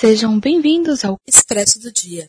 Sejam 0.00 0.38
bem-vindos 0.38 1.04
ao 1.04 1.18
Expresso 1.26 1.80
do 1.80 1.92
Dia. 1.92 2.28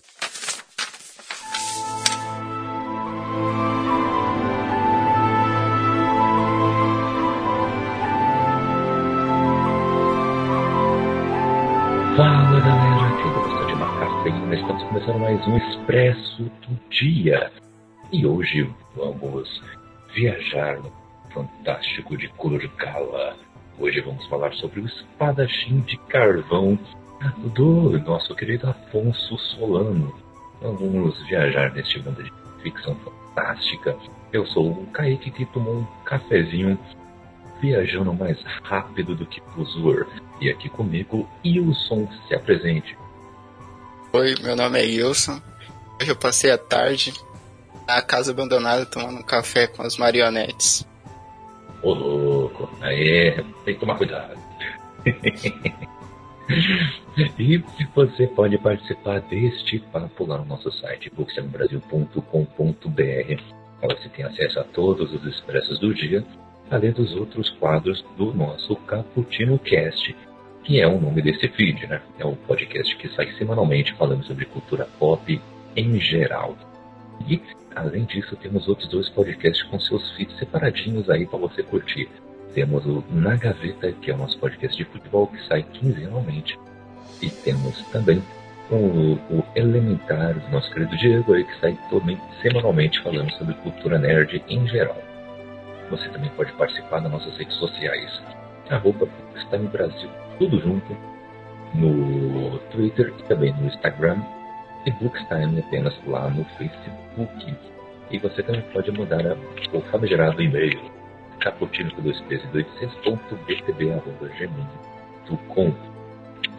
Fala 12.18 12.60
galera, 12.60 13.22
quem 13.22 13.34
gosta 13.34 13.66
de 13.68 13.74
uma 13.74 14.00
cafeína, 14.00 14.56
estamos 14.56 14.84
começando 14.86 15.20
mais 15.20 15.48
um 15.48 15.58
Expresso 15.58 16.44
do 16.44 16.90
Dia. 16.90 17.52
E 18.12 18.26
hoje 18.26 18.68
vamos 18.96 19.62
viajar 20.16 20.80
no 20.80 20.92
fantástico 21.32 22.18
de 22.18 22.30
Kurgala. 22.30 23.38
Hoje 23.78 24.02
vamos 24.02 24.26
falar 24.26 24.56
sobre 24.56 24.80
o 24.80 24.88
espadachim 24.88 25.82
de 25.82 25.98
carvão 26.08 26.80
do 27.54 28.00
nosso 28.00 28.34
querido 28.36 28.70
Afonso 28.70 29.38
Solano. 29.38 30.14
Vamos 30.62 31.22
viajar 31.28 31.74
neste 31.74 32.00
mundo 32.00 32.24
de 32.24 32.32
ficção 32.62 32.96
fantástica. 32.96 33.96
Eu 34.32 34.46
sou 34.48 34.72
o 34.72 34.88
Kaique 34.88 35.32
que 35.32 35.46
tomou 35.46 35.80
um 35.80 35.88
cafezinho 36.04 36.78
viajando 37.62 38.14
mais 38.14 38.42
rápido 38.64 39.16
do 39.16 39.26
que 39.26 39.42
o 39.58 39.64
Zur. 39.66 40.08
E 40.40 40.50
aqui 40.50 40.70
comigo, 40.70 41.30
Wilson 41.46 42.08
se 42.28 42.36
apresente. 42.36 42.98
Oi, 44.14 44.36
meu 44.42 44.56
nome 44.56 44.80
é 44.80 44.86
Wilson. 44.86 45.42
Hoje 46.00 46.12
eu 46.12 46.16
passei 46.16 46.52
a 46.52 46.58
tarde 46.58 47.14
na 47.88 48.02
casa 48.02 48.32
abandonada 48.32 48.86
tomando 48.86 49.20
um 49.20 49.24
café 49.24 49.68
com 49.68 49.82
as 49.82 49.98
marionetes. 49.98 50.88
Ô 51.82 51.94
louco, 51.94 52.70
aí 52.82 53.44
tem 53.66 53.74
que 53.74 53.80
tomar 53.80 53.98
cuidado. 53.98 54.38
e 57.38 57.58
você 57.94 58.26
pode 58.28 58.58
participar 58.58 59.22
deste 59.22 59.80
papo 59.92 60.26
lá 60.26 60.40
no 60.40 60.46
nosso 60.46 60.72
site 60.72 61.12
bookstamebrasil.com.br. 61.12 63.44
Você 63.82 64.10
tem 64.10 64.26
acesso 64.26 64.60
a 64.60 64.64
todos 64.64 65.14
os 65.14 65.24
expressos 65.26 65.80
do 65.80 65.94
dia, 65.94 66.26
além 66.70 66.92
dos 66.92 67.16
outros 67.16 67.50
quadros 67.52 68.04
do 68.18 68.34
nosso 68.34 68.76
Caputino 68.78 69.60
Cast, 69.60 70.16
que 70.64 70.82
é 70.82 70.88
o 70.88 71.00
nome 71.00 71.22
desse 71.22 71.48
feed, 71.50 71.88
né? 71.88 72.02
É 72.18 72.26
um 72.26 72.36
podcast 72.36 72.96
que 72.98 73.08
sai 73.10 73.32
semanalmente 73.34 73.94
falando 73.94 74.26
sobre 74.26 74.46
cultura 74.46 74.88
pop 74.98 75.40
em 75.76 76.00
geral. 76.00 76.58
E, 77.28 77.42
além 77.76 78.06
disso, 78.06 78.36
temos 78.36 78.68
outros 78.68 78.90
dois 78.90 79.08
podcasts 79.10 79.64
com 79.70 79.80
seus 79.80 80.12
feeds 80.16 80.38
separadinhos 80.38 81.10
aí 81.10 81.26
para 81.26 81.40
você 81.40 81.64
curtir. 81.64 82.10
Temos 82.54 82.86
o 82.86 83.04
Na 83.12 83.36
Gaveta, 83.36 83.92
que 83.92 84.10
é 84.10 84.14
o 84.14 84.18
nosso 84.18 84.38
podcast 84.40 84.76
de 84.76 84.86
futebol 84.86 85.28
que 85.28 85.42
sai 85.48 85.64
quinzenalmente. 85.64 86.58
E 87.22 87.30
temos 87.30 87.82
também 87.92 88.24
o, 88.72 89.14
o 89.30 89.44
Elementar, 89.56 90.34
do 90.34 90.50
nosso 90.52 90.72
querido 90.74 90.96
Diego, 90.98 91.34
aí, 91.34 91.44
que 91.44 91.60
sai 91.60 91.78
também 91.90 92.20
semanalmente 92.42 93.02
falando 93.02 93.32
sobre 93.34 93.54
cultura 93.56 94.00
nerd 94.00 94.44
em 94.48 94.68
geral. 94.68 94.98
Você 95.92 96.08
também 96.10 96.30
pode 96.32 96.52
participar 96.54 97.00
das 97.00 97.12
nossas 97.12 97.36
redes 97.38 97.56
sociais. 97.58 98.22
Arroba 98.70 99.06
Bookstime 99.06 99.68
Brasil, 99.68 100.10
tudo 100.38 100.60
junto, 100.60 100.96
no 101.74 102.60
Twitter 102.72 103.14
e 103.20 103.24
também 103.24 103.54
no 103.54 103.68
Instagram. 103.68 104.22
E 104.86 104.92
Bookstime 104.92 105.60
apenas 105.60 105.94
lá 106.08 106.30
no 106.30 106.46
Facebook. 106.58 107.56
E 108.12 108.18
você 108.18 108.42
também 108.42 108.62
pode 108.74 108.92
mandar 108.92 109.36
o 109.74 109.82
famigerado 109.92 110.42
e-mail 110.42 110.99
caputino 111.40 111.92
com 111.92 112.02
dois 112.02 112.20
p's 112.22 112.44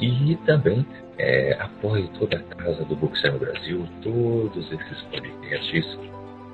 e 0.00 0.06
E 0.30 0.36
também 0.46 0.86
é, 1.18 1.56
apoie 1.60 2.08
toda 2.18 2.36
a 2.36 2.54
casa 2.54 2.84
do 2.84 2.96
Bookstime 2.96 3.38
Brasil, 3.38 3.86
todos 4.02 4.72
esses 4.72 5.02
podcasts, 5.02 5.98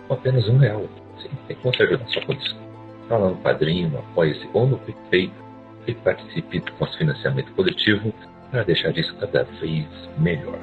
com 0.08 0.14
apenas 0.14 0.48
um 0.48 0.58
real. 0.58 0.84
Sim, 1.22 1.30
tem 1.46 1.56
como 1.56 1.74
ajudar 1.78 2.08
só 2.08 2.20
com 2.22 2.32
isso. 2.32 2.56
Vá 3.08 3.18
lá 3.18 3.28
no 3.30 3.36
padrinho, 3.36 3.96
apoie-se 3.98 4.48
ou 4.52 4.66
no 4.66 4.78
PicPay 4.78 5.30
e 5.86 5.94
participe 5.94 6.58
do 6.58 6.72
nosso 6.80 6.98
financiamento 6.98 7.52
coletivo 7.52 8.12
para 8.50 8.64
deixar 8.64 8.96
isso 8.98 9.14
cada 9.16 9.44
vez 9.44 9.86
melhor. 10.18 10.58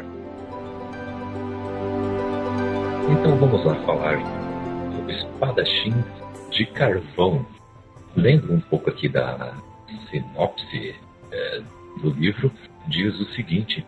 Então 3.09 3.37
vamos 3.37 3.63
lá 3.65 3.75
falar 3.85 4.17
sobre 4.95 5.15
espadachim 5.15 5.93
de 6.53 6.65
carvão. 6.67 7.45
Lendo 8.15 8.53
um 8.53 8.59
pouco 8.59 8.89
aqui 8.89 9.09
da 9.09 9.55
sinopse 10.09 10.95
é, 11.31 11.61
do 12.01 12.11
livro, 12.11 12.51
diz 12.87 13.19
o 13.19 13.25
seguinte: 13.33 13.85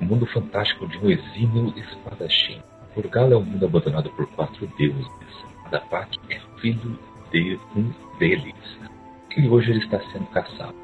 O 0.00 0.04
mundo 0.04 0.26
fantástico 0.26 0.86
de 0.86 0.98
um 0.98 1.10
exímio 1.10 1.72
espadachim. 1.76 2.60
Urgala 2.94 3.34
é 3.34 3.36
um 3.36 3.44
mundo 3.44 3.64
abandonado 3.64 4.10
por 4.10 4.26
quatro 4.28 4.66
deuses. 4.78 5.06
Adapak 5.64 6.18
é 6.28 6.38
filho 6.60 6.98
de 7.32 7.58
um 7.74 7.90
deles, 8.18 8.78
e 9.34 9.48
hoje 9.48 9.70
ele 9.70 9.78
está 9.78 9.98
sendo 10.12 10.26
caçado. 10.26 10.74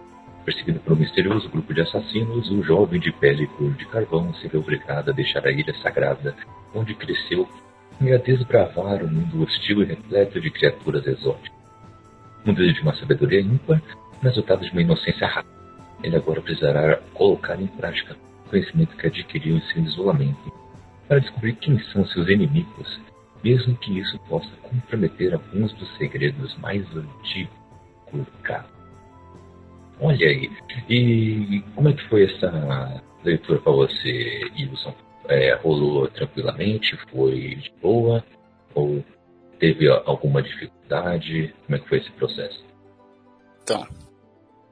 Perseguido 0.47 0.81
por 0.81 0.95
um 0.95 0.97
misterioso 0.97 1.47
grupo 1.50 1.75
de 1.75 1.83
assassinos, 1.83 2.50
o 2.50 2.62
jovem 2.62 2.99
de 2.99 3.12
pele 3.12 3.47
cor 3.49 3.71
de 3.72 3.84
carvão 3.84 4.33
se 4.33 4.49
vê 4.49 4.56
obrigado 4.56 5.10
a 5.10 5.12
deixar 5.12 5.47
a 5.47 5.53
ilha 5.53 5.75
sagrada, 5.83 6.34
onde 6.75 6.95
cresceu, 6.95 7.47
e 8.00 8.12
a 8.12 8.19
desbravar 8.19 9.03
um 9.03 9.09
mundo 9.09 9.42
hostil 9.42 9.82
e 9.82 9.86
repleto 9.86 10.41
de 10.41 10.50
criaturas 10.50 11.06
exóticas. 11.06 11.59
Desejo 12.44 12.75
de 12.75 12.82
uma 12.82 12.94
sabedoria 12.94 13.41
ímpar, 13.41 13.82
resultado 14.22 14.64
de 14.64 14.70
uma 14.70 14.82
inocência 14.82 15.26
rara. 15.26 15.47
Ele 16.03 16.16
agora 16.16 16.41
precisará 16.41 16.97
colocar 17.14 17.60
em 17.60 17.66
prática 17.66 18.16
o 18.47 18.50
conhecimento 18.50 18.97
que 18.97 19.06
adquiriu 19.06 19.56
em 19.56 19.60
seu 19.62 19.82
isolamento, 19.82 20.53
para 21.06 21.19
descobrir 21.19 21.54
quem 21.54 21.78
são 21.92 22.06
seus 22.06 22.28
inimigos, 22.28 23.00
mesmo 23.42 23.76
que 23.76 23.98
isso 23.98 24.19
possa 24.28 24.50
comprometer 24.62 25.34
alguns 25.34 25.72
dos 25.75 25.97
segredos 25.97 26.56
mais 26.59 26.84
antigos 26.97 27.59
do 28.12 28.26
caso. 28.42 28.69
Olha 30.00 30.28
aí. 30.28 30.50
E 30.88 31.62
como 31.75 31.88
é 31.88 31.92
que 31.92 32.09
foi 32.09 32.25
essa 32.25 33.03
leitura 33.25 33.59
para 33.59 33.72
você, 33.72 34.41
Wilson? 34.56 34.94
É, 35.28 35.55
rolou 35.55 36.09
tranquilamente? 36.09 36.99
Foi 37.11 37.56
de 37.56 37.72
boa? 37.81 38.25
Ou 38.75 39.05
teve 39.59 39.89
alguma 39.89 40.43
dificuldade? 40.43 41.55
Como 41.66 41.77
é 41.77 41.78
que 41.78 41.89
foi 41.89 41.99
esse 41.99 42.11
processo? 42.12 42.65
Então, 43.62 43.87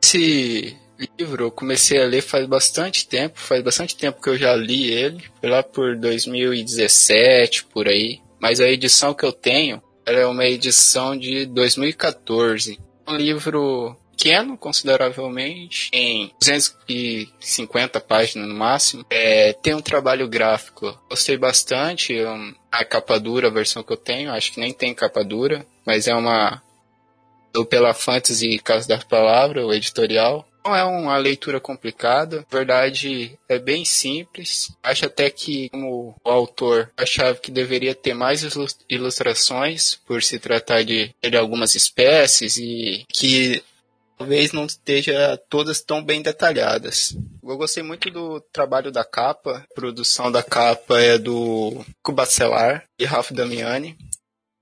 esse 0.03 0.77
livro 1.19 1.45
eu 1.45 1.51
comecei 1.51 2.03
a 2.03 2.07
ler 2.07 2.23
faz 2.23 2.47
bastante 2.47 3.07
tempo. 3.07 3.39
Faz 3.39 3.63
bastante 3.63 3.97
tempo 3.97 4.21
que 4.21 4.31
eu 4.31 4.39
já 4.39 4.55
li 4.57 4.91
ele. 4.91 5.25
Foi 5.41 5.51
lá 5.51 5.63
por 5.63 5.97
2017, 5.97 7.65
por 7.67 7.89
aí. 7.89 8.21
Mas 8.41 8.61
a 8.61 8.69
edição 8.69 9.13
que 9.13 9.25
eu 9.25 9.33
tenho, 9.33 9.83
ela 10.07 10.21
é 10.21 10.27
uma 10.27 10.47
edição 10.47 11.17
de 11.17 11.47
2014. 11.47 12.79
Um 13.09 13.17
livro 13.17 13.97
pequeno, 14.17 14.57
consideravelmente, 14.57 15.91
em 15.93 16.33
250 16.41 18.01
páginas 18.01 18.49
no 18.49 18.55
máximo. 18.55 19.05
É, 19.11 19.53
tem 19.53 19.75
um 19.75 19.83
trabalho 19.83 20.27
gráfico. 20.27 20.99
Gostei 21.09 21.37
bastante. 21.37 22.19
Um, 22.25 22.55
a 22.73 22.85
capa 22.85 23.21
dura, 23.21 23.49
a 23.49 23.53
versão 23.53 23.83
que 23.83 23.93
eu 23.93 23.97
tenho, 23.97 24.33
acho 24.33 24.53
que 24.53 24.61
nem 24.61 24.73
tem 24.73 24.95
capa 24.95 25.23
dura, 25.23 25.65
mas 25.85 26.09
é 26.09 26.15
uma 26.15 26.63
ou 27.55 27.65
pela 27.65 27.95
Fantasy 27.95 28.59
Casa 28.59 28.87
da 28.87 28.99
Palavra, 28.99 29.67
o 29.67 29.73
editorial. 29.73 30.47
Não 30.63 30.75
é 30.75 30.85
uma 30.85 31.17
leitura 31.17 31.61
complicada, 31.61 32.39
na 32.39 32.45
verdade 32.51 33.39
é 33.49 33.59
bem 33.59 33.85
simples. 33.85 34.73
Acho 34.83 35.07
até 35.07 35.31
que, 35.31 35.71
como 35.71 36.15
o 36.23 36.31
autor 36.31 36.91
achava 36.97 37.39
que 37.39 37.53
deveria 37.53 37.95
ter 37.95 38.15
mais 38.15 38.45
ilustrações, 38.91 39.95
por 40.07 40.23
se 40.23 40.39
tratar 40.39 40.83
de, 40.83 41.15
de 41.23 41.37
algumas 41.37 41.77
espécies, 41.77 42.59
e 42.59 43.05
que 43.09 43.63
talvez 44.17 44.53
não 44.53 44.67
esteja 44.67 45.37
todas 45.49 45.81
tão 45.81 46.03
bem 46.03 46.23
detalhadas. 46.23 47.17
Eu 47.43 47.57
gostei 47.57 47.83
muito 47.83 48.11
do 48.11 48.41
trabalho 48.53 48.91
da 48.91 49.05
capa. 49.05 49.65
A 49.71 49.75
produção 49.75 50.31
da 50.33 50.43
capa 50.43 51.01
é 51.01 51.19
do 51.19 51.85
Cubacelar 52.03 52.85
e 52.99 53.05
Ralph 53.05 53.31
Damiani. 53.33 53.97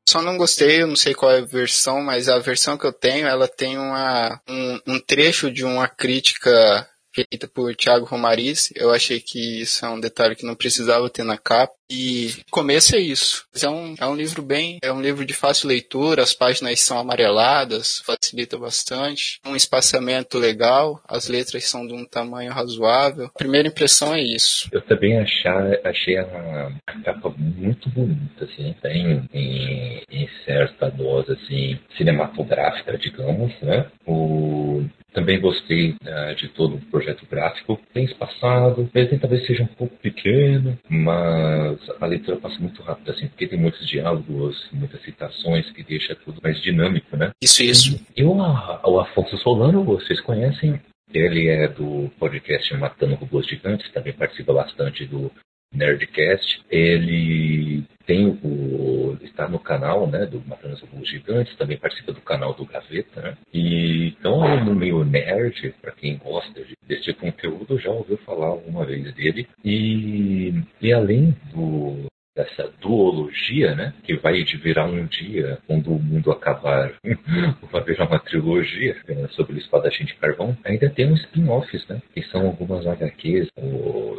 Só 0.06 0.20
não 0.20 0.36
gostei, 0.36 0.82
eu 0.82 0.86
não 0.86 0.96
sei 0.96 1.14
qual 1.14 1.32
é 1.32 1.38
a 1.38 1.44
versão, 1.44 2.02
mas 2.02 2.28
a 2.28 2.38
versão 2.38 2.76
que 2.76 2.84
eu 2.84 2.92
tenho, 2.92 3.26
ela 3.26 3.48
tem 3.48 3.78
uma, 3.78 4.38
um, 4.46 4.80
um 4.86 5.00
trecho 5.00 5.50
de 5.50 5.64
uma 5.64 5.88
crítica 5.88 6.86
feita 7.14 7.48
por 7.48 7.74
Thiago 7.74 8.04
Romariz. 8.04 8.70
Eu 8.74 8.92
achei 8.92 9.20
que 9.20 9.62
isso 9.62 9.86
é 9.86 9.88
um 9.88 10.00
detalhe 10.00 10.34
que 10.36 10.44
não 10.44 10.54
precisava 10.54 11.08
ter 11.08 11.24
na 11.24 11.38
capa. 11.38 11.72
E 11.90 12.30
começo 12.50 12.96
é 12.96 12.98
isso. 12.98 13.44
É 13.62 13.68
um, 13.68 13.94
é 14.00 14.06
um 14.06 14.16
livro 14.16 14.42
bem, 14.42 14.78
é 14.82 14.92
um 14.92 15.00
livro 15.02 15.24
de 15.24 15.34
fácil 15.34 15.68
leitura, 15.68 16.22
as 16.22 16.34
páginas 16.34 16.80
são 16.80 16.98
amareladas, 16.98 18.02
facilita 18.04 18.58
bastante. 18.58 19.38
Um 19.46 19.54
espaçamento 19.54 20.38
legal, 20.38 21.00
as 21.08 21.28
letras 21.28 21.64
são 21.68 21.86
de 21.86 21.92
um 21.92 22.04
tamanho 22.04 22.52
razoável. 22.52 23.30
Primeira 23.36 23.68
impressão 23.68 24.14
é 24.14 24.22
isso. 24.22 24.68
Eu 24.72 24.80
também 24.82 25.18
achar, 25.18 25.62
achei 25.84 26.16
a, 26.16 26.72
a 26.86 27.02
capa 27.02 27.32
muito 27.36 27.88
bonita, 27.90 28.44
assim, 28.44 28.74
tem 28.82 29.28
em, 29.32 30.02
em 30.10 30.28
certa 30.44 30.90
dose 30.90 31.32
assim, 31.32 31.78
cinematográfica, 31.96 32.96
digamos, 32.98 33.52
né? 33.60 33.86
O 34.06 34.84
Também 35.12 35.40
gostei 35.40 35.90
uh, 35.90 36.34
de 36.36 36.48
todo 36.48 36.76
o 36.76 36.80
projeto 36.90 37.26
gráfico, 37.30 37.80
bem 37.94 38.04
espaçado, 38.04 38.90
mesmo 38.92 39.18
talvez 39.18 39.46
seja 39.46 39.62
um 39.62 39.74
pouco 39.78 39.96
pequeno, 39.98 40.78
mas 40.88 41.73
a 42.00 42.06
leitura 42.06 42.36
passa 42.36 42.58
muito 42.58 42.82
rápido, 42.82 43.10
assim, 43.10 43.28
porque 43.28 43.46
tem 43.46 43.58
muitos 43.58 43.86
diálogos, 43.86 44.68
muitas 44.72 45.02
citações 45.02 45.70
que 45.70 45.82
deixa 45.82 46.14
tudo 46.14 46.40
mais 46.42 46.60
dinâmico, 46.60 47.16
né? 47.16 47.30
Isso, 47.42 47.62
isso. 47.62 48.06
E 48.16 48.24
o, 48.24 48.34
o 48.34 49.00
Afonso 49.00 49.36
Solano, 49.38 49.84
vocês 49.84 50.20
conhecem, 50.20 50.80
ele 51.12 51.48
é 51.48 51.68
do 51.68 52.10
podcast 52.18 52.74
Matando 52.76 53.14
Robôs 53.14 53.46
Gigantes, 53.46 53.90
também 53.92 54.12
participa 54.12 54.52
bastante 54.52 55.06
do 55.06 55.30
Nerdcast. 55.74 56.62
Ele 56.70 57.84
tem 58.06 58.26
o 58.26 59.16
está 59.22 59.48
no 59.48 59.58
canal, 59.58 60.06
né, 60.06 60.26
do 60.26 60.40
Matando 60.46 60.78
Robôs 60.86 61.08
Gigantes, 61.08 61.56
também 61.56 61.78
participa 61.78 62.12
do 62.12 62.20
canal 62.20 62.54
do 62.54 62.64
Gaveta, 62.64 63.20
né? 63.20 63.36
E 63.52 64.08
então 64.08 64.44
é 64.44 64.62
no 64.62 64.74
meio 64.74 65.04
nerd, 65.04 65.74
para 65.80 65.92
quem 65.92 66.16
gosta 66.18 66.62
de, 66.62 66.76
desse 66.86 67.12
conteúdo, 67.14 67.78
já 67.78 67.90
ouviu 67.90 68.16
falar 68.18 68.46
alguma 68.46 68.84
vez 68.84 69.12
dele. 69.14 69.48
E, 69.64 70.54
e 70.80 70.92
além 70.92 71.34
do 71.52 72.06
dessa 72.34 72.72
duologia, 72.80 73.74
né? 73.74 73.94
Que 74.02 74.16
vai 74.16 74.42
virar 74.44 74.86
um 74.86 75.06
dia, 75.06 75.58
quando 75.66 75.92
o 75.92 76.02
mundo 76.02 76.30
acabar, 76.30 76.92
vai 77.70 77.84
virar 77.84 78.06
uma 78.06 78.18
trilogia 78.18 78.96
né, 79.08 79.28
sobre 79.30 79.54
o 79.54 79.58
espadachim 79.58 80.04
de 80.04 80.14
carvão. 80.14 80.56
Ainda 80.64 80.90
tem 80.90 81.10
uns 81.10 81.20
spin-offs, 81.20 81.86
né? 81.88 82.02
Que 82.12 82.22
são 82.24 82.46
algumas 82.46 82.86
HQs 82.86 83.48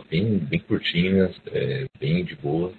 bem, 0.09 0.37
bem 0.37 0.59
curtinhas, 0.59 1.35
é, 1.51 1.85
bem 1.99 2.23
de 2.23 2.35
boa, 2.35 2.71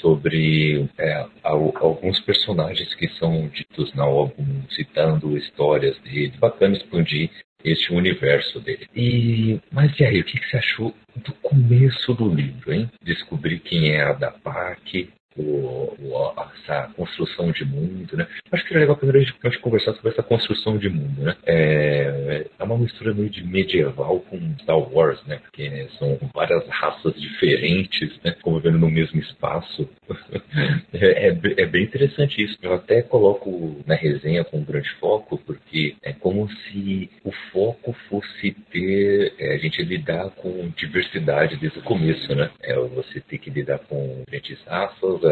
sobre 0.00 0.88
é, 0.98 1.26
alguns 1.42 2.20
personagens 2.20 2.94
que 2.94 3.08
são 3.18 3.48
ditos 3.48 3.94
na 3.94 4.06
obra, 4.06 4.34
citando 4.70 5.36
histórias 5.36 5.98
dele. 6.00 6.32
Bacana 6.38 6.76
expandir 6.76 7.30
este 7.64 7.92
universo 7.92 8.60
dele. 8.60 8.86
E, 8.94 9.60
mas 9.70 9.98
e 9.98 10.04
aí, 10.04 10.20
o 10.20 10.24
que, 10.24 10.38
que 10.38 10.48
você 10.48 10.56
achou 10.56 10.94
do 11.16 11.32
começo 11.34 12.14
do 12.14 12.32
livro, 12.32 12.72
hein? 12.72 12.90
Descobrir 13.02 13.60
quem 13.60 13.90
é 13.90 14.02
a 14.02 14.12
Dapak, 14.12 15.10
o, 15.40 15.96
o, 16.00 16.32
essa 16.70 16.90
construção 16.94 17.50
de 17.50 17.64
mundo, 17.64 18.16
né? 18.16 18.26
Acho 18.52 18.64
que 18.64 18.72
era 18.72 18.80
legal 18.80 18.96
primeiro 18.96 19.18
a 19.18 19.48
gente 19.48 19.58
conversar 19.60 19.94
sobre 19.94 20.10
essa 20.10 20.22
construção 20.22 20.78
de 20.78 20.88
mundo, 20.88 21.22
né? 21.22 21.36
É, 21.46 22.46
é 22.58 22.64
uma 22.64 22.78
mistura 22.78 23.14
meio 23.14 23.30
de 23.30 23.44
medieval 23.44 24.20
com 24.20 24.38
Star 24.60 24.78
Wars, 24.78 25.20
né? 25.26 25.38
Porque 25.38 25.88
são 25.98 26.18
várias 26.34 26.66
raças 26.68 27.14
diferentes, 27.14 28.18
né? 28.22 28.34
Convivendo 28.42 28.78
no 28.78 28.90
mesmo 28.90 29.20
espaço. 29.20 29.88
é, 30.92 31.28
é, 31.28 31.38
é, 31.58 31.66
bem 31.66 31.84
interessante 31.84 32.42
isso. 32.42 32.56
Eu 32.62 32.74
até 32.74 33.02
coloco 33.02 33.82
na 33.86 33.94
resenha 33.94 34.44
com 34.44 34.58
um 34.58 34.64
grande 34.64 34.90
foco, 35.00 35.38
porque 35.38 35.96
é 36.02 36.12
como 36.12 36.48
se 36.50 37.10
o 37.24 37.32
foco 37.52 37.94
fosse 38.08 38.52
ter 38.70 39.34
é, 39.38 39.54
a 39.54 39.58
gente 39.58 39.82
lidar 39.82 40.30
com 40.30 40.70
diversidade 40.76 41.56
desde 41.56 41.78
o 41.78 41.82
começo, 41.82 42.34
né? 42.34 42.50
É 42.62 42.74
você 42.74 43.20
ter 43.20 43.38
que 43.38 43.50
lidar 43.50 43.78
com 43.78 44.22
diferentes 44.24 44.62
raças, 44.64 45.24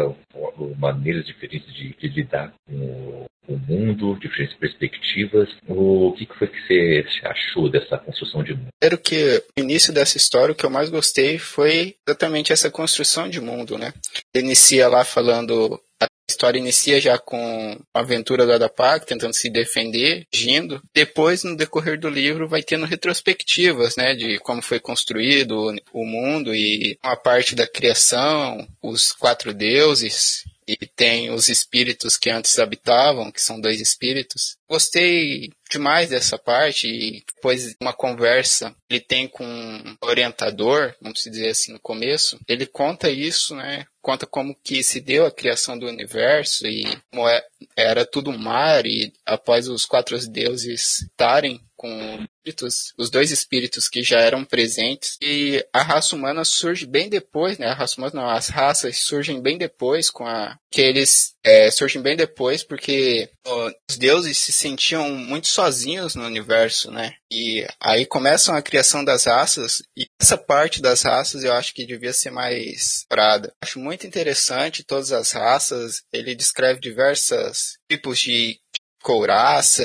maneiras 0.77 1.25
diferentes 1.25 1.73
de, 1.73 1.93
de 1.93 2.07
lidar 2.09 2.53
com 2.65 3.28
o 3.49 3.57
mundo, 3.57 4.17
diferentes 4.19 4.55
perspectivas. 4.57 5.49
O 5.67 6.13
que, 6.13 6.27
foi 6.37 6.47
que 6.47 6.61
você 6.61 7.05
achou 7.23 7.69
dessa 7.69 7.97
construção 7.97 8.43
de 8.43 8.53
mundo? 8.53 8.67
Primeiro 8.79 9.01
que 9.01 9.43
o 9.57 9.61
início 9.61 9.91
dessa 9.91 10.17
história, 10.17 10.53
o 10.53 10.55
que 10.55 10.65
eu 10.65 10.69
mais 10.69 10.89
gostei 10.89 11.37
foi 11.37 11.95
exatamente 12.07 12.53
essa 12.53 12.69
construção 12.69 13.27
de 13.27 13.41
mundo, 13.41 13.77
né? 13.77 13.93
Ele 14.33 14.45
inicia 14.45 14.87
lá 14.87 15.03
falando 15.03 15.81
a 16.01 16.07
história 16.29 16.59
inicia 16.59 17.01
já 17.01 17.17
com 17.17 17.77
a 17.93 17.99
aventura 17.99 18.45
do 18.45 18.53
Adapak 18.53 19.05
tentando 19.05 19.33
se 19.33 19.49
defender, 19.49 20.25
agindo. 20.33 20.81
Depois, 20.93 21.43
no 21.43 21.57
decorrer 21.57 21.99
do 21.99 22.07
livro, 22.07 22.47
vai 22.47 22.63
tendo 22.63 22.85
retrospectivas, 22.85 23.95
né, 23.97 24.15
de 24.15 24.37
como 24.39 24.61
foi 24.61 24.79
construído 24.79 25.75
o 25.91 26.05
mundo 26.05 26.55
e 26.55 26.97
uma 27.03 27.17
parte 27.17 27.55
da 27.55 27.67
criação, 27.67 28.65
os 28.81 29.11
quatro 29.11 29.53
deuses 29.53 30.45
e 30.69 30.87
tem 30.87 31.31
os 31.31 31.49
espíritos 31.49 32.17
que 32.17 32.29
antes 32.29 32.59
habitavam, 32.59 33.31
que 33.31 33.41
são 33.41 33.59
dois 33.59 33.79
espíritos. 33.81 34.57
Gostei 34.69 35.51
demais 35.69 36.09
dessa 36.09 36.37
parte 36.37 36.87
e 36.87 37.23
depois 37.35 37.75
uma 37.79 37.93
conversa 37.93 38.75
ele 38.89 38.99
tem 38.99 39.27
com 39.27 39.45
um 39.45 39.95
orientador, 40.01 40.95
vamos 41.01 41.23
dizer 41.23 41.49
assim 41.49 41.71
no 41.71 41.79
começo, 41.79 42.39
ele 42.47 42.65
conta 42.65 43.09
isso, 43.09 43.55
né? 43.55 43.85
Conta 44.01 44.25
como 44.25 44.55
que 44.63 44.83
se 44.83 44.99
deu 44.99 45.25
a 45.25 45.31
criação 45.31 45.77
do 45.77 45.87
universo 45.87 46.65
e 46.65 46.85
como 47.11 47.27
é, 47.27 47.43
era 47.75 48.05
tudo 48.05 48.37
mar 48.37 48.85
e 48.85 49.13
após 49.25 49.67
os 49.67 49.85
quatro 49.85 50.17
deuses 50.27 51.01
estarem 51.01 51.61
com 51.79 52.27
espíritos, 52.49 52.93
os 52.97 53.09
dois 53.09 53.31
espíritos 53.31 53.87
que 53.87 54.03
já 54.03 54.19
eram 54.19 54.43
presentes, 54.43 55.17
e 55.21 55.65
a 55.71 55.81
raça 55.81 56.13
humana 56.13 56.43
surge 56.43 56.85
bem 56.85 57.07
depois, 57.07 57.57
né? 57.57 57.67
A 57.67 57.73
raça 57.73 57.95
humana 57.97 58.11
não, 58.15 58.29
as 58.29 58.49
raças 58.49 58.99
surgem 58.99 59.41
bem 59.41 59.57
depois 59.57 60.09
com 60.09 60.27
a 60.27 60.57
que 60.69 60.81
eles 60.81 61.33
é, 61.43 61.71
surgem 61.71 62.01
bem 62.01 62.15
depois 62.15 62.63
porque 62.63 63.29
ó, 63.47 63.71
os 63.89 63.97
deuses 63.97 64.37
se 64.37 64.51
sentiam 64.51 65.09
muito 65.09 65.47
sozinhos 65.47 66.15
no 66.15 66.25
universo, 66.25 66.91
né? 66.91 67.13
E 67.31 67.65
aí 67.79 68.05
começam 68.05 68.55
a 68.55 68.61
criação 68.61 69.03
das 69.03 69.23
raças 69.23 69.81
e 69.97 70.05
essa 70.21 70.37
parte 70.37 70.81
das 70.81 71.01
raças 71.01 71.43
eu 71.43 71.53
acho 71.53 71.73
que 71.73 71.85
devia 71.85 72.13
ser 72.13 72.29
mais 72.29 72.57
explorada. 72.57 73.53
Acho 73.63 73.79
muito 73.79 74.05
interessante 74.05 74.83
todas 74.83 75.11
as 75.11 75.31
raças. 75.31 76.01
Ele 76.11 76.35
descreve 76.35 76.79
diversos 76.79 77.77
tipos 77.89 78.19
de 78.19 78.59
couraça, 79.01 79.83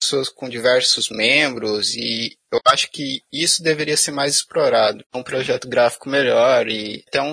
pessoas 0.00 0.28
com 0.28 0.48
diversos 0.48 1.08
membros 1.10 1.94
e 1.94 2.36
eu 2.52 2.60
acho 2.66 2.90
que 2.90 3.22
isso 3.32 3.62
deveria 3.62 3.96
ser 3.96 4.10
mais 4.10 4.34
explorado. 4.34 5.02
Um 5.14 5.22
projeto 5.22 5.66
gráfico 5.66 6.08
melhor 6.08 6.68
e 6.68 7.02
até 7.08 7.22
um, 7.22 7.32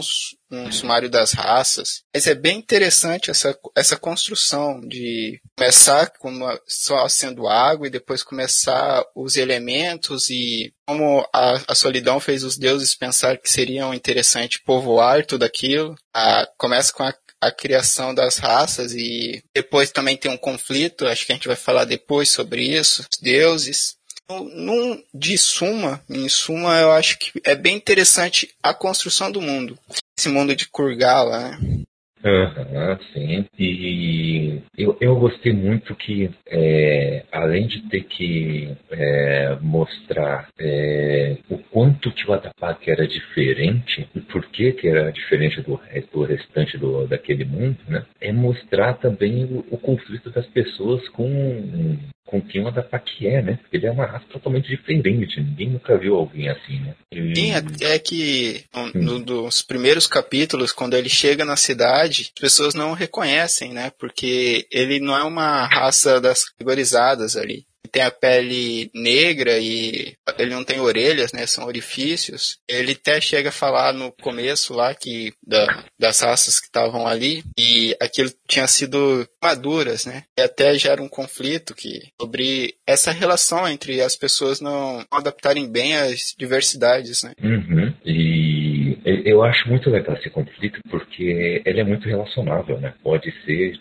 um 0.50 0.71
sumário 0.71 1.10
das 1.10 1.33
raças. 1.33 2.04
Mas 2.13 2.25
é 2.25 2.33
bem 2.33 2.60
interessante 2.60 3.30
essa, 3.30 3.57
essa 3.75 3.98
construção 3.98 4.80
de 4.80 5.42
começar 5.57 6.12
com 6.18 6.31
só 6.66 7.07
sendo 7.10 7.50
água 7.50 7.88
e 7.88 7.92
depois 7.92 8.24
começar 8.24 9.04
os 9.13 9.36
elementos 9.36 10.30
e 10.30 10.74
como 10.88 11.27
a, 11.33 11.62
a 11.68 11.75
solidão 11.75 12.19
fez 12.21 12.44
os 12.44 12.57
deuses 12.57 12.95
pensar 12.95 13.38
que 13.38 13.50
seria 13.51 13.94
interessante 13.94 14.62
povoar 14.63 15.25
tudo 15.25 15.44
aquilo. 15.44 15.95
Ah, 16.13 16.48
começa 16.57 16.94
com 16.94 17.04
a 17.04 17.13
a 17.41 17.51
criação 17.51 18.13
das 18.13 18.38
raças 18.38 18.94
e 18.94 19.41
depois 19.53 19.91
também 19.91 20.18
tem 20.18 20.31
um 20.31 20.38
conflito, 20.38 21.07
acho 21.07 21.25
que 21.25 21.31
a 21.31 21.36
gente 21.36 21.47
vai 21.47 21.56
falar 21.56 21.86
depois 21.86 22.30
sobre 22.30 22.63
isso, 22.63 23.06
os 23.12 23.19
deuses. 23.19 23.97
Então, 24.24 24.44
num, 24.44 25.03
de 25.13 25.38
suma, 25.38 26.03
em 26.09 26.30
suma, 26.30 26.80
eu 26.80 26.91
acho 26.91 27.18
que 27.18 27.31
é 27.44 27.56
bem 27.56 27.75
interessante 27.75 28.50
a 28.62 28.74
construção 28.74 29.31
do 29.31 29.42
mundo. 29.42 29.78
Esse 30.18 30.30
mundo 30.30 30.56
de 30.56 30.68
Kurgala, 30.68 31.49
né? 31.49 31.85
Uhum, 32.23 32.97
sim. 33.14 33.45
E 33.57 34.61
eu, 34.78 34.97
eu 34.99 35.16
gostei 35.16 35.54
muito 35.54 35.95
que, 35.95 36.30
é, 36.47 37.23
além 37.31 37.66
de 37.68 37.81
ter 37.90 38.04
que 38.04 38.75
é, 38.92 39.57
mostrar 39.61 40.49
é, 40.59 41.37
o 41.49 41.57
quanto 41.80 42.12
que 42.12 42.30
o 42.30 42.33
Adapak 42.33 42.92
era 42.92 43.07
diferente 43.07 44.06
e 44.14 44.19
por 44.19 44.45
que, 44.48 44.74
que 44.74 44.86
era 44.86 45.14
diferente 45.14 45.62
do, 45.62 45.80
do 46.12 46.24
restante 46.26 46.78
do, 46.78 47.07
daquele 47.07 47.45
mundo, 47.45 47.78
né? 47.88 48.06
é 48.19 48.33
mostrar 48.33 48.95
também 48.95 49.45
o, 49.45 49.66
o 49.71 49.78
conflito 49.78 50.30
das 50.30 50.45
pessoas 50.48 51.07
com 51.07 51.98
com 52.26 52.40
quem 52.40 52.62
o 52.62 52.68
Adapak 52.68 53.26
é, 53.26 53.42
né? 53.42 53.59
Ele 53.74 53.88
é 53.88 53.92
uma 53.92 54.06
raça 54.06 54.26
totalmente 54.31 54.69
diferente. 54.69 55.42
Ninguém 55.42 55.71
nunca 55.71 55.98
viu 55.98 56.14
alguém 56.14 56.48
assim, 56.48 56.80
né? 56.80 56.94
E... 57.12 57.36
Sim, 57.36 57.54
é, 57.54 57.95
é 57.95 57.98
que 57.98 58.66
no, 58.94 59.02
no, 59.02 59.19
dos 59.19 59.64
primeiros 59.64 60.06
capítulos, 60.06 60.71
quando 60.71 60.95
ele 60.95 61.09
chega 61.09 61.44
na 61.44 61.56
cidade, 61.56 62.30
as 62.36 62.42
pessoas 62.42 62.76
não 62.76 62.92
o 62.92 62.94
reconhecem, 62.94 63.74
né? 63.74 63.92
Porque 63.98 64.68
ele 64.71 65.00
não 65.00 65.18
é 65.18 65.24
uma 65.24 65.66
raça 65.66 66.21
das 66.21 66.48
categorizadas 66.48 67.36
ali 67.36 67.66
tem 67.92 68.02
a 68.04 68.12
pele 68.12 68.90
negra 68.94 69.58
e 69.58 70.14
ele 70.38 70.52
não 70.52 70.64
tem 70.64 70.80
orelhas, 70.80 71.34
né? 71.34 71.46
São 71.46 71.66
orifícios. 71.66 72.58
Ele 72.68 72.94
até 72.94 73.19
chega 73.19 73.50
a 73.50 73.54
falar 73.54 73.94
no 73.94 74.12
começo 74.22 74.74
lá 74.74 74.94
que 74.94 75.34
da, 75.46 75.84
das 76.00 76.22
raças 76.22 76.60
que 76.60 76.68
estavam 76.68 77.08
ali 77.08 77.44
e 77.58 77.96
aquilo 78.02 78.30
tinha 78.48 78.68
sido 78.68 79.28
maduras, 79.42 80.06
né? 80.06 80.24
E 80.38 80.42
até 80.42 80.78
gera 80.78 81.02
um 81.02 81.10
conflito 81.10 81.76
que 81.76 82.02
sobre 82.19 82.76
essa 82.88 83.12
relação 83.12 83.68
entre 83.68 84.02
as 84.02 84.16
pessoas 84.16 84.62
não 84.62 85.06
adaptarem 85.12 85.69
bem 85.69 85.96
às 85.96 86.34
diversidades, 86.38 87.24
né? 87.24 87.34
Uhum. 87.42 87.94
E 88.06 88.98
eu 89.26 89.44
acho 89.44 89.68
muito 89.68 89.90
legal 89.90 90.16
esse 90.16 90.30
conflito 90.30 90.80
porque 90.90 91.62
ele 91.66 91.80
é 91.80 91.84
muito 91.84 92.08
relacionável, 92.08 92.80
né? 92.80 92.94
Pode 93.04 93.31
ser 93.46 93.80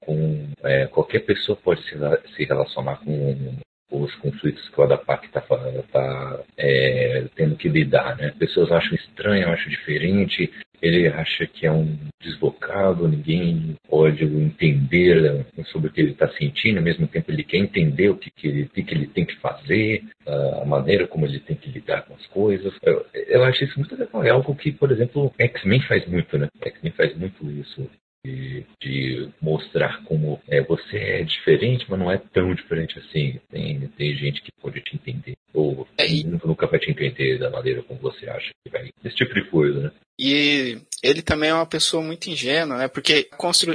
com 0.00 0.48
é, 0.62 0.86
qualquer 0.86 1.20
pessoa 1.20 1.56
pode 1.56 1.82
se, 1.82 1.96
se 2.36 2.44
relacionar 2.44 2.96
com 2.96 3.56
os 3.90 4.14
conflitos 4.16 4.68
que 4.68 4.80
o 4.80 4.84
Adapak 4.84 5.26
está 5.26 5.40
tá, 5.40 6.40
é, 6.56 7.24
tendo 7.34 7.56
que 7.56 7.68
lidar. 7.68 8.16
Né? 8.16 8.32
Pessoas 8.38 8.70
acham 8.70 8.94
estranho, 8.94 9.48
acham 9.48 9.70
diferente, 9.70 10.50
ele 10.80 11.08
acha 11.08 11.46
que 11.46 11.66
é 11.66 11.72
um 11.72 11.96
desbocado, 12.22 13.08
ninguém 13.08 13.74
pode 13.88 14.24
entender 14.24 15.20
né, 15.20 15.44
sobre 15.72 15.88
o 15.88 15.92
que 15.92 16.00
ele 16.00 16.12
está 16.12 16.28
sentindo, 16.32 16.78
ao 16.78 16.84
mesmo 16.84 17.08
tempo 17.08 17.32
ele 17.32 17.42
quer 17.42 17.56
entender 17.56 18.10
o 18.10 18.16
que, 18.16 18.30
que, 18.30 18.46
ele, 18.46 18.68
que, 18.68 18.82
que 18.82 18.94
ele 18.94 19.06
tem 19.08 19.24
que 19.24 19.36
fazer, 19.36 20.04
a 20.26 20.64
maneira 20.64 21.08
como 21.08 21.26
ele 21.26 21.40
tem 21.40 21.56
que 21.56 21.70
lidar 21.70 22.02
com 22.02 22.14
as 22.14 22.26
coisas. 22.26 22.72
Eu, 22.82 23.04
eu 23.12 23.42
acho 23.44 23.64
isso 23.64 23.78
muito 23.78 23.96
legal. 23.96 24.22
É 24.22 24.30
algo 24.30 24.54
que, 24.54 24.70
por 24.70 24.92
exemplo, 24.92 25.32
X-Men 25.38 25.80
faz 25.82 26.06
muito, 26.06 26.38
né? 26.38 26.48
X-Men 26.62 26.92
faz 26.92 27.16
muito 27.16 27.50
isso 27.50 27.88
de, 28.24 28.64
de 28.80 29.28
mostrar 29.40 30.02
como 30.04 30.40
é, 30.48 30.62
você 30.62 30.96
é 30.96 31.22
diferente, 31.22 31.86
mas 31.88 31.98
não 31.98 32.10
é 32.10 32.18
tão 32.18 32.54
diferente 32.54 32.98
assim. 32.98 33.40
Tem, 33.50 33.88
tem 33.96 34.16
gente 34.16 34.42
que 34.42 34.52
pode 34.60 34.80
te 34.80 34.96
entender, 34.96 35.36
ou 35.54 35.86
é, 35.96 36.06
nunca 36.44 36.66
vai 36.66 36.78
te 36.78 36.90
entender 36.90 37.38
da 37.38 37.50
maneira 37.50 37.82
como 37.82 38.00
você 38.00 38.28
acha 38.28 38.50
que 38.64 38.70
vai. 38.70 38.90
Esse 39.04 39.16
tipo 39.16 39.34
de 39.34 39.48
coisa, 39.50 39.80
né? 39.80 39.92
E 40.20 40.80
ele 41.00 41.22
também 41.22 41.50
é 41.50 41.54
uma 41.54 41.66
pessoa 41.66 42.02
muito 42.02 42.28
ingênua, 42.28 42.76
né? 42.76 42.88
Porque 42.88 43.28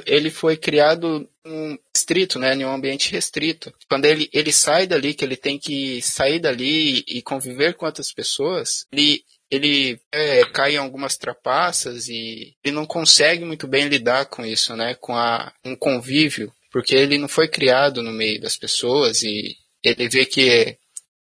ele 0.05 0.29
foi 0.29 0.57
criado 0.57 1.27
um 1.45 1.77
restrito, 1.95 2.38
né? 2.38 2.53
Em 2.53 2.65
um 2.65 2.73
ambiente 2.73 3.12
restrito. 3.12 3.73
Quando 3.88 4.05
ele, 4.05 4.29
ele 4.33 4.51
sai 4.51 4.85
dali, 4.85 5.13
que 5.13 5.23
ele 5.23 5.38
tem 5.38 5.57
que 5.57 6.01
sair 6.01 6.39
dali 6.39 7.03
e 7.07 7.21
conviver 7.21 7.75
com 7.75 7.85
outras 7.85 8.12
pessoas, 8.12 8.85
ele, 8.91 9.23
ele 9.53 10.00
é, 10.12 10.43
cai 10.45 10.74
em 10.74 10.77
algumas 10.77 11.15
trapaças 11.15 12.07
e 12.07 12.55
ele 12.63 12.75
não 12.75 12.86
consegue 12.86 13.45
muito 13.45 13.67
bem 13.67 13.88
lidar 13.88 14.25
com 14.25 14.45
isso, 14.45 14.75
né? 14.75 14.95
Com 14.95 15.15
a, 15.15 15.53
um 15.63 15.75
convívio, 15.75 16.51
porque 16.72 16.95
ele 16.95 17.17
não 17.17 17.27
foi 17.27 17.48
criado 17.48 18.01
no 18.01 18.12
meio 18.12 18.41
das 18.41 18.57
pessoas 18.57 19.22
e 19.22 19.55
ele 19.83 20.10
vê 20.10 20.25
que 20.25 20.77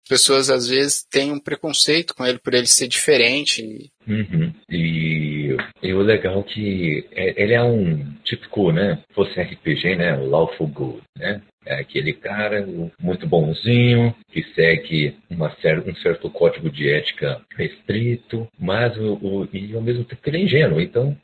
pessoas 0.08 0.50
às 0.50 0.68
vezes 0.68 1.04
têm 1.10 1.32
um 1.32 1.40
preconceito 1.40 2.14
com 2.14 2.24
ele 2.24 2.38
por 2.38 2.54
ele 2.54 2.66
ser 2.66 2.88
diferente. 2.88 3.90
Uhum. 4.06 4.52
E, 4.70 5.56
e, 5.82 5.92
o 5.92 6.00
legal 6.00 6.40
é 6.40 6.42
que 6.42 7.06
é, 7.12 7.42
ele 7.42 7.54
é 7.54 7.62
um 7.62 8.04
típico, 8.24 8.70
né? 8.70 9.02
Fosse 9.12 9.40
RPG, 9.40 9.96
né? 9.96 10.16
O 10.16 10.28
Lawful 10.30 10.68
Good, 10.68 11.02
né? 11.18 11.42
É 11.64 11.80
aquele 11.80 12.12
cara 12.12 12.64
muito 13.00 13.26
bonzinho, 13.26 14.14
que 14.30 14.44
segue 14.54 15.16
uma 15.28 15.50
cer 15.56 15.80
um 15.80 15.94
certo 15.96 16.30
código 16.30 16.70
de 16.70 16.88
ética 16.88 17.40
restrito, 17.56 18.46
mas 18.56 18.96
o, 18.96 19.14
o, 19.14 19.48
e 19.52 19.74
ao 19.74 19.82
mesmo 19.82 20.04
tempo 20.04 20.22
ele 20.26 20.36
é 20.36 20.40
ingênuo. 20.42 20.80
Então 20.80 21.16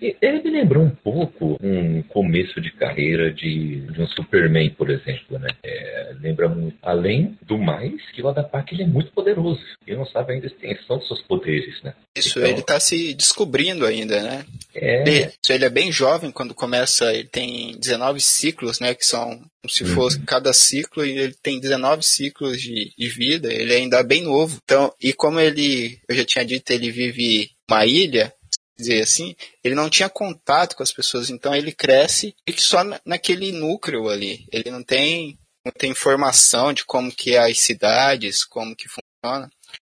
ele 0.00 0.16
é, 0.20 0.42
me 0.42 0.50
lembrou 0.50 0.84
um 0.84 0.90
pouco 0.90 1.56
um 1.62 2.02
começo 2.02 2.60
de 2.60 2.70
carreira 2.72 3.32
de, 3.32 3.80
de 3.80 4.00
um 4.00 4.06
Superman, 4.08 4.70
por 4.70 4.90
exemplo, 4.90 5.38
né? 5.38 5.50
É, 5.62 6.14
lembra 6.20 6.48
muito. 6.48 6.76
Além 6.82 7.38
do 7.42 7.58
mais, 7.58 7.94
que 8.12 8.22
o 8.22 8.28
Adapak 8.28 8.74
ele 8.74 8.84
é 8.84 8.86
muito 8.86 9.12
poderoso. 9.12 9.60
Ele 9.86 9.96
não 9.96 10.06
sabe 10.06 10.32
ainda 10.32 10.46
a 10.46 10.50
extensão 10.50 10.98
dos 10.98 11.06
seus 11.06 11.22
poderes, 11.22 11.82
né? 11.82 11.94
Isso, 12.16 12.38
então, 12.38 12.50
ele 12.50 12.60
está 12.60 12.80
se 12.80 13.14
descobrindo 13.14 13.86
ainda, 13.86 14.20
né? 14.22 14.44
É. 14.74 15.02
Ele, 15.02 15.32
ele, 15.48 15.64
é 15.64 15.70
bem 15.70 15.92
jovem 15.92 16.30
quando 16.30 16.54
começa, 16.54 17.12
ele 17.12 17.28
tem 17.28 17.78
19 17.78 18.20
ciclos, 18.20 18.80
né? 18.80 18.94
Que 18.94 19.04
são 19.04 19.40
como 19.62 19.70
se 19.70 19.84
fosse 19.84 20.18
uhum. 20.18 20.24
cada 20.24 20.52
ciclo, 20.54 21.04
e 21.04 21.18
ele 21.18 21.34
tem 21.42 21.60
19 21.60 22.02
ciclos 22.02 22.60
de, 22.60 22.94
de 22.96 23.08
vida, 23.08 23.52
ele 23.52 23.74
ainda 23.74 23.98
é 23.98 24.02
bem 24.02 24.22
novo. 24.22 24.58
Então, 24.64 24.92
e 25.00 25.12
como 25.12 25.38
ele, 25.38 25.98
eu 26.08 26.16
já 26.16 26.24
tinha 26.24 26.44
dito, 26.44 26.70
ele 26.70 26.90
vive 26.90 27.50
uma 27.68 27.84
ilha, 27.84 28.32
dizer 28.80 29.02
assim, 29.02 29.34
ele 29.62 29.74
não 29.74 29.90
tinha 29.90 30.08
contato 30.08 30.76
com 30.76 30.82
as 30.82 30.92
pessoas, 30.92 31.30
então 31.30 31.54
ele 31.54 31.72
cresce 31.72 32.34
e 32.46 32.60
só 32.60 32.80
naquele 33.04 33.52
núcleo 33.52 34.08
ali. 34.08 34.46
Ele 34.52 34.70
não 34.70 34.82
tem, 34.82 35.38
tem 35.78 35.90
informação 35.90 36.72
de 36.72 36.84
como 36.84 37.12
que 37.12 37.34
é 37.34 37.38
as 37.38 37.58
cidades, 37.60 38.44
como 38.44 38.74
que 38.74 38.88
funciona. 38.88 39.50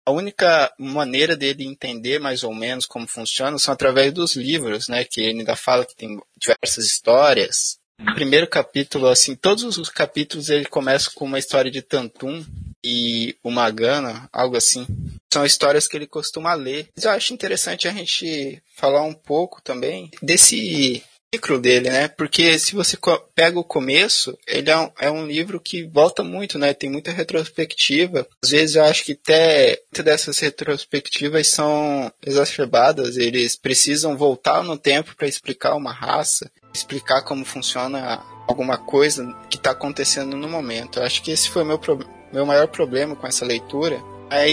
A 0.06 0.10
única 0.10 0.70
maneira 0.78 1.34
dele 1.34 1.64
entender 1.64 2.20
mais 2.20 2.44
ou 2.44 2.54
menos 2.54 2.84
como 2.84 3.06
funciona 3.06 3.58
são 3.58 3.72
através 3.72 4.12
dos 4.12 4.36
livros, 4.36 4.86
né? 4.86 5.02
Que 5.02 5.22
ele 5.22 5.40
ainda 5.40 5.56
fala 5.56 5.86
que 5.86 5.96
tem 5.96 6.20
diversas 6.36 6.84
histórias. 6.84 7.78
No 7.98 8.14
primeiro 8.14 8.46
capítulo, 8.46 9.08
assim, 9.08 9.34
todos 9.34 9.78
os 9.78 9.88
capítulos 9.88 10.50
ele 10.50 10.66
começa 10.66 11.10
com 11.14 11.24
uma 11.24 11.38
história 11.38 11.70
de 11.70 11.80
Tantum, 11.80 12.44
e 12.84 13.34
o 13.42 13.50
Magana, 13.50 14.28
algo 14.30 14.56
assim. 14.56 14.86
São 15.32 15.44
histórias 15.44 15.88
que 15.88 15.96
ele 15.96 16.06
costuma 16.06 16.52
ler. 16.54 16.88
Mas 16.94 17.04
eu 17.04 17.10
acho 17.10 17.32
interessante 17.32 17.88
a 17.88 17.90
gente 17.90 18.62
falar 18.76 19.02
um 19.02 19.14
pouco 19.14 19.62
também 19.62 20.10
desse 20.22 21.02
ciclo 21.34 21.58
dele, 21.58 21.90
né? 21.90 22.06
Porque 22.06 22.56
se 22.58 22.74
você 22.74 22.96
pega 23.34 23.58
o 23.58 23.64
começo, 23.64 24.38
ele 24.46 24.70
é 24.70 24.78
um, 24.78 24.90
é 25.00 25.10
um, 25.10 25.26
livro 25.26 25.60
que 25.60 25.82
volta 25.84 26.22
muito, 26.22 26.58
né? 26.58 26.72
Tem 26.72 26.88
muita 26.88 27.10
retrospectiva. 27.10 28.26
Às 28.44 28.50
vezes 28.50 28.76
eu 28.76 28.84
acho 28.84 29.04
que 29.04 29.12
até 29.12 29.80
muitas 29.90 30.04
dessas 30.04 30.38
retrospectivas 30.38 31.48
são 31.48 32.12
exacerbadas. 32.24 33.16
Eles 33.16 33.56
precisam 33.56 34.16
voltar 34.16 34.62
no 34.62 34.78
tempo 34.78 35.16
para 35.16 35.26
explicar 35.26 35.74
uma 35.74 35.92
raça, 35.92 36.50
explicar 36.72 37.22
como 37.22 37.44
funciona 37.44 38.22
alguma 38.46 38.76
coisa 38.76 39.26
que 39.50 39.56
está 39.56 39.70
acontecendo 39.72 40.36
no 40.36 40.48
momento. 40.48 41.00
Eu 41.00 41.04
acho 41.04 41.22
que 41.22 41.32
esse 41.32 41.48
foi 41.48 41.62
o 41.62 41.66
meu 41.66 41.78
problema 41.78 42.23
meu 42.34 42.44
maior 42.44 42.66
problema 42.66 43.14
com 43.14 43.26
essa 43.26 43.44
leitura 43.44 44.02
é 44.30 44.46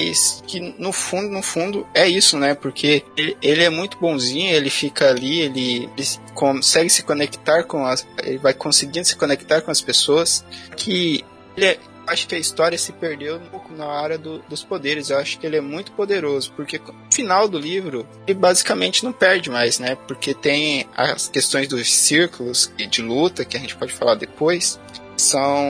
que 0.45 0.75
no 0.77 0.91
fundo, 0.91 1.29
no 1.29 1.41
fundo 1.41 1.87
é 1.93 2.07
isso, 2.07 2.37
né? 2.37 2.53
Porque 2.53 3.03
ele, 3.17 3.35
ele, 3.41 3.63
é 3.63 3.69
muito 3.69 3.97
bonzinho, 3.97 4.53
ele 4.53 4.69
fica 4.69 5.09
ali, 5.09 5.39
ele, 5.39 5.89
ele, 5.97 6.07
consegue 6.35 6.89
se 6.89 7.01
conectar 7.01 7.63
com 7.63 7.85
as, 7.85 8.07
ele 8.23 8.37
vai 8.37 8.53
conseguindo 8.53 9.07
se 9.07 9.15
conectar 9.15 9.61
com 9.61 9.71
as 9.71 9.81
pessoas. 9.81 10.45
Que 10.75 11.25
ele 11.57 11.65
é, 11.65 11.79
acho 12.05 12.27
que 12.27 12.35
a 12.35 12.37
história 12.37 12.77
se 12.77 12.91
perdeu 12.91 13.37
um 13.37 13.45
pouco 13.45 13.73
na 13.73 13.85
área 13.85 14.17
do, 14.17 14.39
dos 14.43 14.63
poderes. 14.63 15.09
Eu 15.09 15.17
acho 15.17 15.39
que 15.39 15.47
ele 15.47 15.57
é 15.57 15.61
muito 15.61 15.91
poderoso, 15.93 16.51
porque 16.55 16.77
no 16.77 17.11
final 17.11 17.47
do 17.47 17.57
livro 17.57 18.05
ele 18.27 18.37
basicamente 18.37 19.03
não 19.03 19.11
perde 19.11 19.49
mais, 19.49 19.79
né? 19.79 19.95
Porque 20.07 20.33
tem 20.33 20.85
as 20.95 21.27
questões 21.27 21.67
dos 21.67 21.91
círculos 21.91 22.71
de 22.77 23.01
luta 23.01 23.45
que 23.45 23.57
a 23.57 23.59
gente 23.59 23.75
pode 23.75 23.93
falar 23.93 24.15
depois 24.15 24.79
são. 25.21 25.69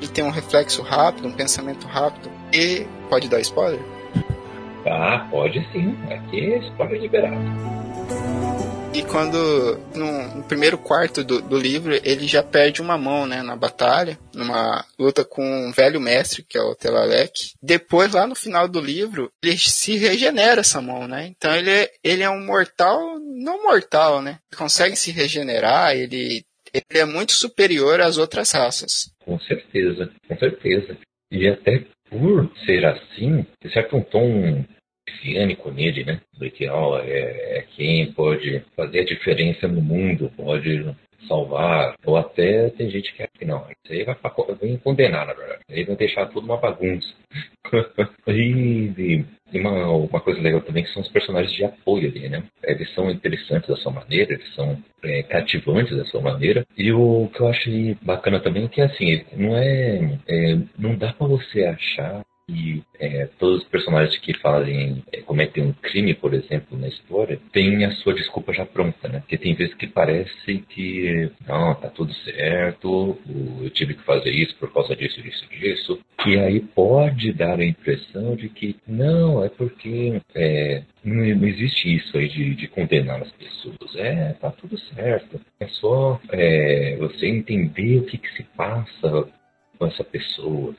Ele 0.00 0.08
tem 0.12 0.24
um 0.24 0.30
reflexo 0.30 0.82
rápido, 0.82 1.28
um 1.28 1.32
pensamento 1.32 1.86
rápido. 1.86 2.30
E. 2.52 2.86
Pode 3.08 3.28
dar 3.28 3.40
spoiler? 3.40 3.80
Ah, 4.86 5.26
pode 5.30 5.66
sim. 5.72 5.96
Aqui 6.10 6.54
é 6.54 6.58
spoiler 6.58 7.00
liberado. 7.00 7.80
E 8.92 9.02
quando, 9.02 9.78
no, 9.94 10.36
no 10.36 10.42
primeiro 10.42 10.76
quarto 10.76 11.22
do, 11.22 11.40
do, 11.40 11.56
livro, 11.56 11.94
ele 12.02 12.26
já 12.26 12.42
perde 12.42 12.82
uma 12.82 12.98
mão, 12.98 13.24
né, 13.24 13.40
na 13.40 13.54
batalha, 13.54 14.18
numa 14.34 14.84
luta 14.98 15.24
com 15.24 15.42
um 15.42 15.70
velho 15.70 16.00
mestre, 16.00 16.42
que 16.42 16.58
é 16.58 16.60
o 16.60 16.74
Telalec. 16.74 17.52
Depois, 17.62 18.12
lá 18.12 18.26
no 18.26 18.34
final 18.34 18.66
do 18.66 18.80
livro, 18.80 19.30
ele 19.42 19.56
se 19.56 19.96
regenera 19.96 20.60
essa 20.60 20.80
mão, 20.80 21.06
né? 21.06 21.28
Então 21.28 21.54
ele 21.54 21.70
é, 21.70 21.90
ele 22.02 22.22
é 22.24 22.30
um 22.30 22.44
mortal, 22.44 23.18
não 23.20 23.62
mortal, 23.62 24.20
né? 24.20 24.40
Ele 24.50 24.58
consegue 24.58 24.96
se 24.96 25.12
regenerar, 25.12 25.94
ele 25.94 26.44
ele 26.72 27.00
é 27.00 27.04
muito 27.04 27.32
superior 27.32 28.00
às 28.00 28.18
outras 28.18 28.52
raças. 28.52 29.12
Com 29.24 29.38
certeza, 29.40 30.10
com 30.26 30.36
certeza. 30.36 30.96
E 31.32 31.48
até 31.48 31.84
por 32.08 32.50
ser 32.64 32.84
assim, 32.84 33.46
de 33.62 33.72
certo 33.72 33.96
um 33.96 34.02
tom 34.02 34.64
messiânico 35.08 35.70
nele, 35.70 36.04
né? 36.04 36.20
Do 36.36 36.50
que 36.50 36.68
ó, 36.68 36.98
é, 36.98 37.58
é 37.58 37.66
quem 37.76 38.12
pode 38.12 38.64
fazer 38.76 39.00
a 39.00 39.04
diferença 39.04 39.68
no 39.68 39.80
mundo, 39.80 40.32
pode 40.36 40.84
salvar, 41.28 41.94
ou 42.04 42.16
até 42.16 42.70
tem 42.70 42.90
gente 42.90 43.12
que 43.12 43.22
acha 43.22 43.32
que 43.38 43.44
não, 43.44 43.66
isso 43.84 43.92
aí 43.92 44.04
vai, 44.04 44.16
vai 44.16 44.78
condenar, 44.82 45.26
na 45.26 45.34
verdade. 45.34 45.60
Aí 45.70 45.84
vai 45.84 45.96
deixar 45.96 46.26
tudo 46.26 46.44
uma 46.44 46.56
bagunça. 46.56 47.08
e, 48.26 49.24
e 49.52 49.58
uma, 49.60 49.88
uma 49.90 50.20
coisa 50.20 50.40
legal 50.40 50.60
também 50.60 50.84
que 50.84 50.92
são 50.92 51.02
os 51.02 51.08
personagens 51.08 51.52
de 51.52 51.64
apoio 51.64 52.08
ali, 52.08 52.28
né? 52.28 52.42
Eles 52.62 52.92
são 52.94 53.10
interessantes 53.10 53.68
da 53.68 53.76
sua 53.76 53.92
maneira, 53.92 54.34
eles 54.34 54.54
são 54.54 54.78
é, 55.02 55.22
cativantes 55.22 55.96
da 55.96 56.04
sua 56.06 56.20
maneira. 56.20 56.66
E 56.76 56.92
o 56.92 57.28
que 57.32 57.40
eu 57.40 57.48
achei 57.48 57.96
bacana 58.02 58.40
também 58.40 58.64
é 58.64 58.68
que 58.68 58.80
assim, 58.80 59.24
não 59.36 59.56
é, 59.56 60.18
é 60.28 60.58
não 60.78 60.96
dá 60.96 61.12
para 61.12 61.26
você 61.26 61.64
achar 61.64 62.22
e 62.50 62.82
é, 62.98 63.28
todos 63.38 63.62
os 63.62 63.68
personagens 63.68 64.18
que 64.18 64.34
fazem, 64.38 65.02
é, 65.12 65.20
cometem 65.22 65.64
um 65.64 65.72
crime, 65.72 66.14
por 66.14 66.34
exemplo, 66.34 66.78
na 66.78 66.88
história, 66.88 67.38
têm 67.52 67.84
a 67.84 67.92
sua 67.92 68.14
desculpa 68.14 68.52
já 68.52 68.66
pronta, 68.66 69.08
né? 69.08 69.20
Porque 69.20 69.38
tem 69.38 69.54
vezes 69.54 69.74
que 69.74 69.86
parece 69.86 70.58
que, 70.68 71.30
não, 71.46 71.74
tá 71.74 71.88
tudo 71.88 72.12
certo, 72.14 73.18
eu 73.62 73.70
tive 73.70 73.94
que 73.94 74.02
fazer 74.02 74.30
isso 74.30 74.56
por 74.56 74.72
causa 74.72 74.94
disso, 74.96 75.22
disso, 75.22 75.46
disso. 75.50 76.00
E 76.26 76.38
aí 76.38 76.60
pode 76.60 77.32
dar 77.32 77.58
a 77.58 77.64
impressão 77.64 78.34
de 78.36 78.48
que, 78.48 78.76
não, 78.86 79.44
é 79.44 79.48
porque 79.48 80.20
é, 80.34 80.82
não, 81.04 81.24
existe 81.24 81.94
isso 81.94 82.16
aí 82.18 82.28
de, 82.28 82.54
de, 82.54 82.68
condenar 82.68 83.22
as 83.22 83.32
pessoas. 83.32 83.96
É, 83.96 84.32
tá 84.34 84.50
tudo 84.50 84.76
certo. 84.78 85.40
É 85.58 85.66
só 85.68 86.20
é, 86.30 86.96
você 86.98 87.26
entender 87.26 88.00
o 88.00 88.06
que, 88.06 88.18
que 88.18 88.30
se 88.36 88.42
passa 88.56 89.28
com 89.78 89.86
essa 89.86 90.04
pessoa. 90.04 90.74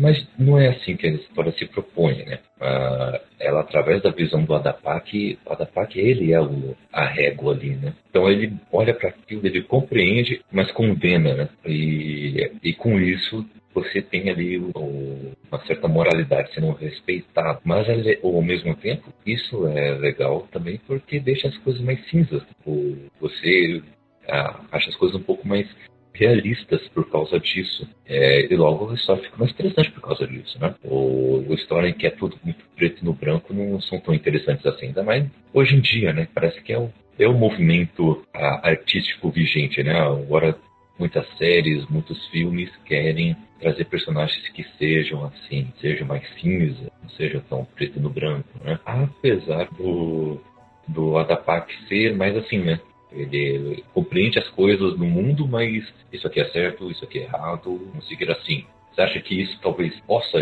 Mas 0.00 0.26
não 0.38 0.58
é 0.58 0.68
assim 0.68 0.96
que 0.96 1.06
a 1.06 1.10
história 1.10 1.52
se 1.52 1.66
propõe, 1.66 2.24
né? 2.24 2.38
Ah, 2.58 3.20
ela, 3.38 3.60
através 3.60 4.02
da 4.02 4.10
visão 4.10 4.42
do 4.42 4.54
Adapak, 4.54 5.38
o 5.44 5.52
Adapak, 5.52 6.00
ele 6.00 6.32
é 6.32 6.40
o, 6.40 6.74
a 6.90 7.04
régua 7.04 7.52
ali, 7.52 7.76
né? 7.76 7.92
Então 8.08 8.28
ele 8.30 8.54
olha 8.72 8.94
para 8.94 9.10
aquilo, 9.10 9.46
ele 9.46 9.62
compreende, 9.62 10.40
mas 10.50 10.72
condena, 10.72 11.34
né? 11.34 11.48
E, 11.66 12.50
e 12.62 12.72
com 12.72 12.98
isso 12.98 13.46
você 13.74 14.00
tem 14.00 14.30
ali 14.30 14.58
o, 14.58 15.32
uma 15.50 15.64
certa 15.66 15.86
moralidade 15.86 16.52
sendo 16.54 16.72
respeitada. 16.72 17.60
Mas 17.62 17.86
ao 18.22 18.42
mesmo 18.42 18.74
tempo, 18.76 19.12
isso 19.26 19.66
é 19.68 19.92
legal 19.98 20.48
também 20.50 20.80
porque 20.86 21.20
deixa 21.20 21.46
as 21.46 21.58
coisas 21.58 21.82
mais 21.82 22.02
cinzas. 22.08 22.42
Tipo, 22.46 22.96
você 23.20 23.82
ah, 24.26 24.60
acha 24.72 24.88
as 24.88 24.96
coisas 24.96 25.20
um 25.20 25.22
pouco 25.22 25.46
mais 25.46 25.68
realistas 26.12 26.86
por 26.88 27.08
causa 27.10 27.38
disso. 27.38 27.88
É, 28.06 28.52
e 28.52 28.56
logo 28.56 28.90
a 28.90 28.94
história 28.94 29.22
fica 29.22 29.36
mais 29.38 29.50
interessante 29.52 29.90
por 29.92 30.02
causa 30.02 30.26
disso, 30.26 30.58
né? 30.60 30.74
O, 30.84 31.44
o 31.48 31.54
história 31.54 31.88
em 31.88 31.94
que 31.94 32.06
é 32.06 32.10
tudo 32.10 32.38
muito 32.44 32.64
preto 32.76 33.04
no 33.04 33.12
branco 33.12 33.52
não 33.54 33.80
são 33.80 34.00
tão 34.00 34.14
interessantes 34.14 34.64
assim, 34.66 34.86
ainda 34.86 35.02
mais 35.02 35.26
hoje 35.52 35.76
em 35.76 35.80
dia, 35.80 36.12
né? 36.12 36.28
Parece 36.34 36.60
que 36.62 36.72
é 36.72 36.78
o, 36.78 36.90
é 37.18 37.28
o 37.28 37.34
movimento 37.34 38.24
a, 38.34 38.68
artístico 38.68 39.30
vigente, 39.30 39.82
né? 39.82 39.98
Agora 40.00 40.56
muitas 40.98 41.26
séries, 41.38 41.86
muitos 41.88 42.26
filmes 42.28 42.70
querem 42.84 43.34
trazer 43.58 43.84
personagens 43.86 44.48
que 44.50 44.64
sejam 44.78 45.24
assim, 45.24 45.72
sejam 45.80 46.06
mais 46.06 46.22
cinza, 46.40 46.90
não 47.02 47.08
sejam 47.10 47.40
tão 47.48 47.64
preto 47.64 47.98
no 47.98 48.10
branco, 48.10 48.48
né? 48.62 48.78
Apesar 48.84 49.68
do, 49.76 50.40
do 50.86 51.16
Adapak 51.16 51.72
ser 51.88 52.14
mais 52.14 52.36
assim, 52.36 52.58
né? 52.58 52.80
Ele 53.12 53.84
compreende 53.92 54.38
as 54.38 54.48
coisas 54.50 54.96
no 54.98 55.04
mundo, 55.04 55.46
mas 55.46 55.84
isso 56.12 56.26
aqui 56.26 56.40
é 56.40 56.50
certo, 56.50 56.90
isso 56.90 57.04
aqui 57.04 57.18
é 57.18 57.22
errado, 57.22 57.90
não 57.94 58.02
seguir 58.02 58.30
assim. 58.30 58.64
Você 58.92 59.02
acha 59.02 59.20
que 59.20 59.42
isso 59.42 59.58
talvez 59.62 59.98
possa 60.00 60.38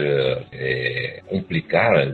é, 0.52 1.22
complicar 1.26 2.12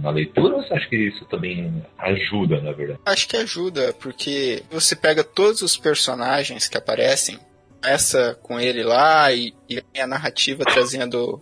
na 0.00 0.10
leitura 0.10 0.56
ou 0.56 0.62
você 0.62 0.74
acha 0.74 0.88
que 0.88 0.96
isso 0.96 1.24
também 1.26 1.82
ajuda, 1.98 2.60
na 2.60 2.72
verdade? 2.72 3.00
Acho 3.06 3.28
que 3.28 3.36
ajuda, 3.36 3.94
porque 3.94 4.62
você 4.70 4.96
pega 4.96 5.22
todos 5.22 5.62
os 5.62 5.76
personagens 5.76 6.68
que 6.68 6.76
aparecem, 6.76 7.38
essa 7.82 8.36
com 8.42 8.58
ele 8.58 8.82
lá 8.82 9.32
e, 9.32 9.54
e 9.68 10.00
a 10.00 10.06
narrativa 10.06 10.64
trazendo 10.64 11.40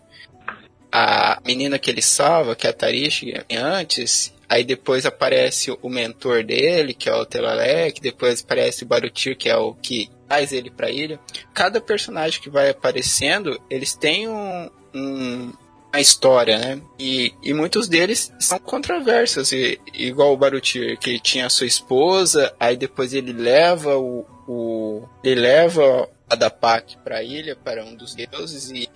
a 0.92 1.40
menina 1.44 1.78
que 1.78 1.90
ele 1.90 2.02
salva, 2.02 2.54
que 2.54 2.66
é 2.66 2.70
a 2.70 2.72
Tarish, 2.72 3.24
antes, 3.50 4.33
Aí 4.48 4.64
depois 4.64 5.06
aparece 5.06 5.76
o 5.82 5.88
mentor 5.88 6.44
dele, 6.44 6.94
que 6.94 7.08
é 7.08 7.14
o 7.14 7.24
Telalec, 7.24 8.00
depois 8.00 8.42
aparece 8.42 8.84
o 8.84 8.86
Barutir, 8.86 9.36
que 9.36 9.48
é 9.48 9.56
o 9.56 9.74
que 9.74 10.10
traz 10.28 10.52
ele 10.52 10.70
pra 10.70 10.90
ilha. 10.90 11.18
Cada 11.52 11.80
personagem 11.80 12.40
que 12.40 12.50
vai 12.50 12.70
aparecendo, 12.70 13.60
eles 13.70 13.94
têm 13.94 14.28
um, 14.28 14.70
um 14.94 15.52
uma 15.94 16.00
história, 16.00 16.58
né? 16.58 16.82
E, 16.98 17.32
e 17.40 17.54
muitos 17.54 17.86
deles 17.86 18.32
são 18.40 18.58
controversos, 18.58 19.52
e, 19.52 19.80
igual 19.92 20.32
o 20.32 20.36
Barutir, 20.36 20.98
que 20.98 21.20
tinha 21.20 21.48
sua 21.48 21.68
esposa, 21.68 22.52
aí 22.58 22.76
depois 22.76 23.14
ele 23.14 23.32
leva 23.32 23.96
o, 23.96 24.26
o 24.48 25.08
ele 25.22 25.40
leva 25.40 26.08
a 26.28 26.34
Dapak 26.34 26.96
para 26.98 27.18
a 27.18 27.22
ilha, 27.22 27.54
para 27.54 27.84
um 27.84 27.94
dos 27.94 28.14
deuses, 28.14 28.70
e 28.70 28.88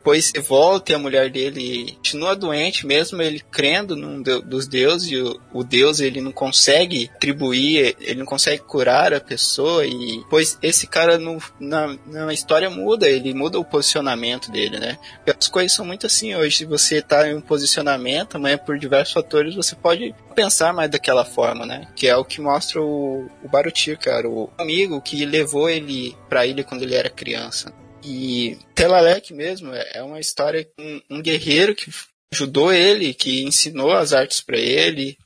depois 0.00 0.32
volta 0.40 0.92
e 0.92 0.94
a 0.94 0.98
mulher 0.98 1.30
dele 1.30 1.92
continua 1.96 2.34
doente, 2.34 2.86
mesmo 2.86 3.20
ele 3.20 3.38
crendo 3.38 3.94
num 3.94 4.22
de, 4.22 4.40
dos 4.40 4.66
deuses, 4.66 5.10
e 5.10 5.16
o, 5.18 5.38
o, 5.52 5.62
deus 5.62 6.00
ele 6.00 6.22
não 6.22 6.32
consegue 6.32 7.10
atribuir, 7.14 7.94
ele 8.00 8.20
não 8.20 8.26
consegue 8.26 8.62
curar 8.62 9.12
a 9.12 9.20
pessoa, 9.20 9.86
e 9.86 10.18
depois 10.18 10.58
esse 10.62 10.86
cara 10.86 11.18
no, 11.18 11.38
na, 11.60 11.98
na 12.06 12.32
história 12.32 12.70
muda, 12.70 13.06
ele 13.06 13.34
muda 13.34 13.58
o 13.58 13.64
posicionamento 13.64 14.50
dele, 14.50 14.78
né? 14.78 14.98
As 15.38 15.48
coisas 15.48 15.72
são 15.72 15.84
muito 15.84 16.06
assim 16.06 16.34
hoje, 16.34 16.56
se 16.58 16.64
você 16.64 17.02
tá 17.02 17.28
em 17.28 17.34
um 17.34 17.40
posicionamento, 17.40 18.36
amanhã 18.36 18.56
por 18.56 18.78
diversos 18.78 19.12
fatores 19.12 19.54
você 19.54 19.76
pode 19.76 20.14
pensar 20.34 20.72
mais 20.72 20.90
daquela 20.90 21.26
forma, 21.26 21.66
né? 21.66 21.86
Que 21.94 22.08
é 22.08 22.16
o 22.16 22.24
que 22.24 22.40
mostra 22.40 22.80
o, 22.80 23.28
o 23.44 23.98
cara, 23.98 24.26
o 24.26 24.48
amigo 24.56 25.00
que 25.02 25.26
levou 25.26 25.68
ele 25.68 26.16
pra 26.26 26.46
ilha 26.46 26.64
quando 26.64 26.82
ele 26.82 26.94
era 26.94 27.10
criança. 27.10 27.70
E 28.04 28.56
Telalec 28.74 29.32
mesmo 29.32 29.72
é, 29.72 29.90
é 29.96 30.02
uma 30.02 30.20
história 30.20 30.66
um, 30.78 31.00
um 31.10 31.22
guerreiro 31.22 31.74
que 31.74 31.90
ajudou 32.32 32.72
ele, 32.72 33.14
que 33.14 33.42
ensinou 33.42 33.92
as 33.92 34.12
artes 34.12 34.40
para 34.40 34.58
ele, 34.58 35.16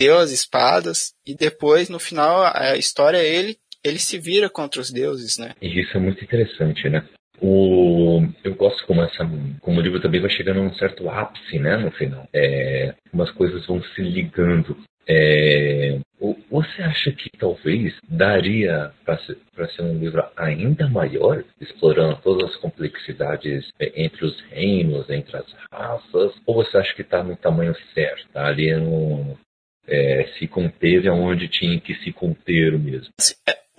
deu 0.00 0.18
as 0.18 0.30
espadas 0.30 1.12
e 1.26 1.34
depois 1.34 1.88
no 1.88 1.98
final 1.98 2.42
a 2.54 2.76
história 2.76 3.18
é 3.18 3.26
ele 3.26 3.58
ele 3.84 3.98
se 3.98 4.18
vira 4.18 4.48
contra 4.48 4.80
os 4.80 4.90
deuses, 4.90 5.38
né? 5.38 5.54
E 5.60 5.80
isso 5.80 5.96
é 5.96 6.00
muito 6.00 6.22
interessante, 6.22 6.88
né? 6.88 7.06
O, 7.40 8.20
eu 8.44 8.54
gosto 8.54 8.86
como 8.86 9.02
essa, 9.02 9.26
como 9.60 9.78
o 9.78 9.82
livro 9.82 10.00
também 10.00 10.20
vai 10.20 10.30
chegando 10.30 10.60
a 10.60 10.62
um 10.62 10.74
certo 10.74 11.08
ápice, 11.08 11.58
né, 11.58 11.78
no 11.78 11.90
final. 11.92 12.28
É, 12.34 12.94
umas 13.12 13.30
coisas 13.30 13.66
vão 13.66 13.82
se 13.82 14.02
ligando. 14.02 14.76
É, 15.08 15.98
você 16.50 16.82
acha 16.82 17.12
que 17.12 17.30
talvez 17.38 17.94
daria 18.08 18.92
para 19.04 19.18
ser, 19.18 19.38
ser, 19.74 19.82
um 19.82 19.98
livro 19.98 20.22
ainda 20.36 20.88
maior, 20.88 21.42
explorando 21.60 22.20
todas 22.22 22.50
as 22.50 22.56
complexidades 22.56 23.70
é, 23.80 24.02
entre 24.04 24.24
os 24.26 24.40
reinos, 24.50 25.08
entre 25.08 25.36
as 25.36 25.46
raças? 25.72 26.34
Ou 26.44 26.56
você 26.56 26.76
acha 26.76 26.94
que 26.94 27.02
está 27.02 27.22
no 27.22 27.36
tamanho 27.36 27.74
certo? 27.94 28.28
Tá 28.32 28.46
ali 28.46 28.74
no, 28.74 29.38
é, 29.86 30.28
se 30.38 30.46
conteve 30.46 31.08
aonde 31.08 31.48
tinha 31.48 31.80
que 31.80 31.94
se 31.96 32.12
conter 32.12 32.78
mesmo? 32.78 33.12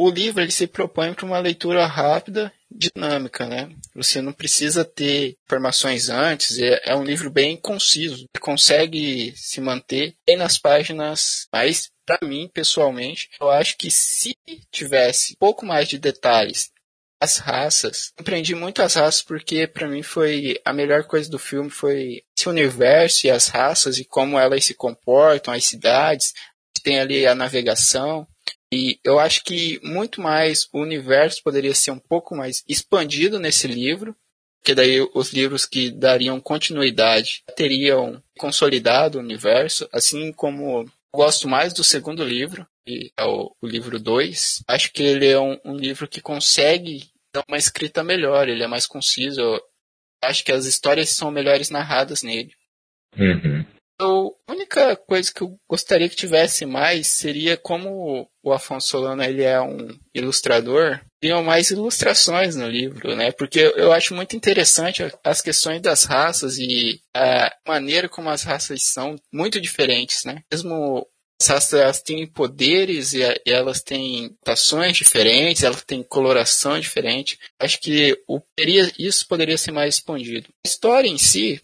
O 0.02 0.10
livro 0.10 0.42
ele 0.42 0.52
se 0.52 0.66
propõe 0.66 1.14
para 1.14 1.28
uma 1.28 1.38
leitura 1.38 1.86
rápida 1.86 2.52
dinâmica, 2.72 3.46
né? 3.46 3.70
Você 3.94 4.20
não 4.20 4.34
precisa 4.34 4.84
ter 4.84 5.38
informações 5.46 6.10
antes, 6.10 6.58
é, 6.58 6.82
é 6.86 6.96
um 6.96 7.04
livro 7.04 7.30
bem 7.30 7.56
conciso, 7.56 8.26
consegue 8.40 9.32
se 9.36 9.62
manter 9.62 10.16
bem 10.26 10.38
nas 10.38 10.58
páginas, 10.58 11.48
mas 11.54 11.92
para 12.04 12.28
mim, 12.28 12.50
pessoalmente, 12.52 13.30
eu 13.40 13.52
acho 13.52 13.78
que 13.78 13.92
se 13.92 14.36
tivesse 14.72 15.34
um 15.34 15.36
pouco 15.40 15.68
mais 15.68 15.88
de 15.88 16.00
detalhes 16.00 16.72
as 17.22 17.38
raças. 17.38 18.12
Aprendi 18.18 18.56
muito 18.56 18.82
as 18.82 18.96
raças 18.96 19.22
porque 19.22 19.68
para 19.68 19.88
mim 19.88 20.02
foi 20.02 20.60
a 20.66 20.74
melhor 20.74 21.04
coisa 21.04 21.30
do 21.30 21.38
filme 21.38 21.70
foi 21.70 22.24
esse 22.36 22.50
universo 22.50 23.28
e 23.28 23.30
as 23.30 23.50
raças 23.50 24.00
e 24.00 24.04
como 24.04 24.40
elas 24.40 24.66
se 24.66 24.74
comportam, 24.74 25.54
as 25.54 25.66
cidades, 25.66 26.34
tem 26.82 27.00
ali 27.00 27.28
a 27.28 27.36
navegação. 27.36 28.28
E 28.74 29.00
eu 29.04 29.20
acho 29.20 29.44
que 29.44 29.80
muito 29.84 30.22
mais 30.22 30.68
o 30.72 30.80
universo 30.80 31.42
poderia 31.44 31.76
ser 31.76 31.92
um 31.92 32.00
pouco 32.00 32.36
mais 32.36 32.64
expandido 32.68 33.38
nesse 33.38 33.68
livro, 33.68 34.16
que 34.64 34.74
daí 34.74 35.02
os 35.14 35.34
livros 35.34 35.66
que 35.66 35.92
dariam 35.92 36.40
continuidade 36.40 37.44
teriam 37.56 38.24
consolidado 38.38 39.18
o 39.18 39.22
universo, 39.22 39.90
assim 39.92 40.32
como 40.32 40.90
gosto 41.14 41.48
mais 41.48 41.74
do 41.74 41.84
segundo 41.84 42.24
livro, 42.24 42.66
que 42.86 43.12
é 43.18 43.26
o, 43.26 43.54
o 43.62 43.68
livro 43.68 44.00
2. 44.00 44.64
Acho 44.68 44.92
que 44.94 45.04
ele 45.04 45.28
é 45.28 45.40
um, 45.40 45.60
um, 45.66 45.76
livro 45.76 46.08
que 46.08 46.22
consegue 46.22 47.10
dar 47.34 47.44
uma 47.48 47.58
escrita 47.58 48.04
melhor, 48.04 48.48
ele 48.48 48.64
é 48.64 48.68
mais 48.68 48.86
conciso. 48.86 49.62
Acho 50.24 50.46
que 50.46 50.52
as 50.52 50.66
histórias 50.66 51.10
são 51.10 51.32
melhores 51.32 51.70
narradas 51.70 52.24
nele. 52.24 52.54
Uhum. 53.18 53.66
A 54.02 54.52
única 54.52 54.96
coisa 54.96 55.32
que 55.32 55.42
eu 55.42 55.58
gostaria 55.70 56.10
que 56.10 56.16
tivesse 56.16 56.66
mais 56.66 57.08
seria 57.08 57.56
como 57.56 58.28
o 58.44 58.52
Afonso 58.52 58.88
Solano 58.88 59.24
ele 59.24 59.44
é 59.44 59.62
um 59.62 59.90
ilustrador, 60.14 61.00
teriam 61.22 61.44
mais 61.44 61.70
ilustrações 61.70 62.56
no 62.56 62.68
livro, 62.68 63.16
né? 63.16 63.32
Porque 63.32 63.60
eu 63.76 63.92
acho 63.92 64.16
muito 64.16 64.36
interessante 64.36 65.04
as 65.24 65.42
questões 65.42 65.82
das 65.82 66.04
raças 66.04 66.58
e 66.58 67.00
a 67.16 67.54
maneira 67.68 68.10
como 68.10 68.30
as 68.30 68.44
raças 68.44 68.82
são 68.82 69.16
muito 69.32 69.62
diferentes, 69.62 70.24
né? 70.26 70.42
Mesmo 70.52 71.08
as 71.42 71.48
raças 71.48 72.02
têm 72.02 72.28
poderes 72.28 73.14
e 73.14 73.22
elas 73.46 73.82
têm 73.82 74.36
ações 74.46 74.96
diferentes, 74.96 75.64
elas 75.64 75.84
têm 75.84 76.04
coloração 76.04 76.80
diferente. 76.80 77.40
Acho 77.60 77.80
que 77.80 78.16
o, 78.28 78.40
isso 78.98 79.28
poderia 79.28 79.58
ser 79.58 79.72
mais 79.72 79.96
expandido. 79.96 80.50
A 80.64 80.68
história 80.68 81.08
em 81.08 81.18
si, 81.18 81.60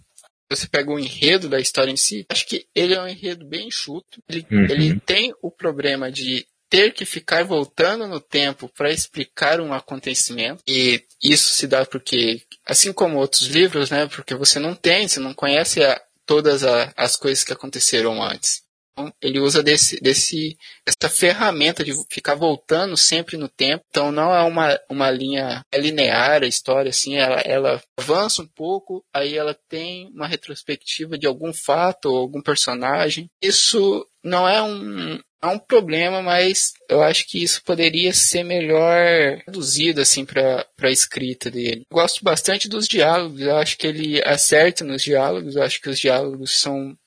você 0.50 0.68
pega 0.68 0.92
o 0.92 1.00
enredo 1.00 1.50
da 1.50 1.60
história 1.60 1.92
em 1.92 1.98
si, 1.98 2.26
acho 2.30 2.46
que 2.46 2.66
ele 2.74 2.94
é 2.94 3.02
um 3.02 3.08
enredo 3.08 3.46
bem 3.46 3.68
enxuto. 3.68 4.22
Ele, 4.28 4.46
uhum. 4.52 4.66
ele 4.66 5.00
tem 5.00 5.34
o 5.42 5.52
problema 5.52 6.12
de 6.12 6.46
ter 6.70 6.94
que 6.94 7.06
ficar 7.06 7.44
voltando 7.44 8.08
no 8.08 8.20
tempo 8.20 8.70
para 8.70 8.92
explicar 8.92 9.60
um 9.60 9.74
acontecimento. 9.74 10.64
E 10.68 11.04
isso 11.24 11.54
se 11.54 11.68
dá 11.68 11.86
porque, 11.86 12.42
assim 12.66 12.92
como 12.92 13.18
outros 13.18 13.44
livros, 13.44 13.90
né? 13.90 14.08
Porque 14.08 14.36
você 14.36 14.60
não 14.60 14.76
tem, 14.76 15.08
você 15.08 15.20
não 15.20 15.34
conhece 15.34 15.84
a, 15.84 16.02
todas 16.26 16.64
a, 16.64 16.94
as 16.96 17.16
coisas 17.16 17.44
que 17.44 17.54
aconteceram 17.54 18.22
antes. 18.22 18.64
Então, 18.98 19.14
ele 19.22 19.40
usa 19.40 19.62
desse, 19.62 20.02
desse, 20.02 20.58
essa 20.86 21.08
ferramenta 21.08 21.84
de 21.84 21.94
ficar 22.10 22.34
voltando 22.34 22.98
sempre 22.98 23.38
no 23.38 23.48
tempo. 23.48 23.86
Então, 23.90 24.12
não 24.12 24.34
é 24.34 24.42
uma, 24.42 24.80
uma 24.90 25.12
linha 25.12 25.62
linear 25.76 26.42
a 26.42 26.48
história, 26.48 26.90
assim, 26.90 27.16
ela, 27.16 27.40
ela 27.42 27.82
avança 28.00 28.42
um 28.42 28.48
pouco, 28.48 29.06
aí 29.14 29.38
ela 29.38 29.56
tem 29.70 30.08
uma 30.14 30.28
retrospectiva 30.28 31.18
de 31.18 31.28
algum 31.28 31.54
fato 31.54 32.10
ou 32.10 32.18
algum 32.18 32.42
personagem. 32.42 33.30
Isso 33.42 34.08
não 34.24 34.50
é 34.50 34.62
um, 34.64 35.20
é 35.44 35.48
um 35.48 35.60
problema, 35.60 36.22
mas 36.24 36.74
eu 36.90 37.04
acho 37.04 37.28
que 37.28 37.44
isso 37.44 37.62
poderia 37.64 38.12
ser 38.14 38.44
melhor 38.44 39.38
reduzido 39.46 40.02
assim 40.02 40.26
para 40.26 40.66
a 40.82 40.90
escrita 40.90 41.52
dele. 41.52 41.84
Gosto 41.92 42.24
bastante 42.24 42.68
dos 42.68 42.88
diálogos, 42.88 43.42
eu 43.42 43.56
acho 43.58 43.78
que 43.78 43.86
ele 43.86 44.22
acerta 44.26 44.84
nos 44.84 45.04
diálogos, 45.04 45.56
eu 45.56 45.62
acho 45.62 45.80
que 45.80 45.90
os 45.90 46.00
diálogos 46.00 46.60
são 46.60 46.98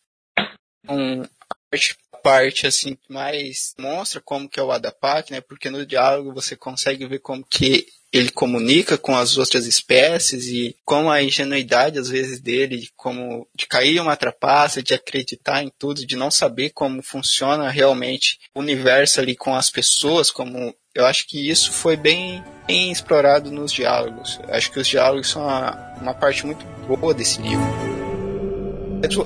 um, 0.89 1.23
parte, 1.71 1.97
parte 2.23 2.67
assim 2.67 2.95
que 2.95 3.13
mais 3.13 3.75
mostra 3.79 4.21
como 4.21 4.49
que 4.49 4.59
é 4.59 4.63
o 4.63 4.73
Adapak, 4.73 5.31
né? 5.33 5.41
Porque 5.41 5.71
no 5.71 5.87
diálogo 5.87 6.35
você 6.35 6.57
consegue 6.57 7.07
ver 7.07 7.21
como 7.21 7.45
que 7.49 7.87
ele 8.13 8.31
comunica 8.31 8.99
com 8.99 9.17
as 9.17 9.39
outras 9.39 9.67
espécies 9.67 10.47
e 10.49 10.77
como 10.85 11.11
a 11.11 11.23
ingenuidade 11.23 11.99
às 11.99 12.09
vezes 12.09 12.41
dele, 12.41 12.89
como 12.97 13.47
de 13.55 13.67
cair 13.67 14.01
uma 14.01 14.17
trapaça, 14.17 14.83
de 14.83 14.95
acreditar 14.95 15.63
em 15.63 15.71
tudo, 15.79 16.05
de 16.05 16.17
não 16.17 16.31
saber 16.31 16.71
como 16.71 17.03
funciona 17.03 17.71
realmente 17.71 18.39
o 18.53 18.61
universo 18.61 19.21
ali 19.21 19.37
com 19.37 19.55
as 19.55 19.71
pessoas, 19.71 20.31
como 20.31 20.75
eu 20.93 21.07
acho 21.07 21.27
que 21.29 21.49
isso 21.49 21.71
foi 21.71 21.97
bem, 21.97 22.43
bem 22.67 22.91
explorado 22.91 23.53
nos 23.53 23.73
diálogos. 23.73 24.41
Acho 24.49 24.73
que 24.73 24.81
os 24.81 24.89
diálogos 24.89 25.31
são 25.31 25.43
uma, 25.43 25.95
uma 26.01 26.15
parte 26.15 26.45
muito 26.45 26.65
boa 26.89 27.15
desse 27.15 27.41
livro. 27.41 28.00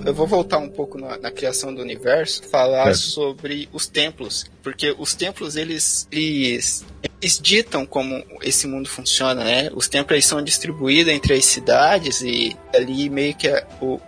Eu 0.04 0.14
vou 0.14 0.26
voltar 0.26 0.58
um 0.58 0.68
pouco 0.68 0.98
na, 0.98 1.18
na 1.18 1.30
criação 1.30 1.74
do 1.74 1.80
universo, 1.82 2.42
falar 2.44 2.90
é. 2.90 2.94
sobre 2.94 3.68
os 3.72 3.86
templos, 3.86 4.46
porque 4.62 4.94
os 4.98 5.14
templos 5.14 5.56
eles, 5.56 6.06
eles, 6.10 6.84
eles 7.20 7.38
ditam 7.38 7.84
como 7.84 8.24
esse 8.42 8.66
mundo 8.66 8.88
funciona, 8.88 9.42
né? 9.42 9.70
Os 9.74 9.88
templos 9.88 10.24
são 10.24 10.42
distribuídos 10.42 11.12
entre 11.12 11.34
as 11.34 11.44
cidades 11.44 12.22
e 12.22 12.56
ali 12.74 13.08
meio 13.08 13.34
que 13.34 13.48
o, 13.80 14.00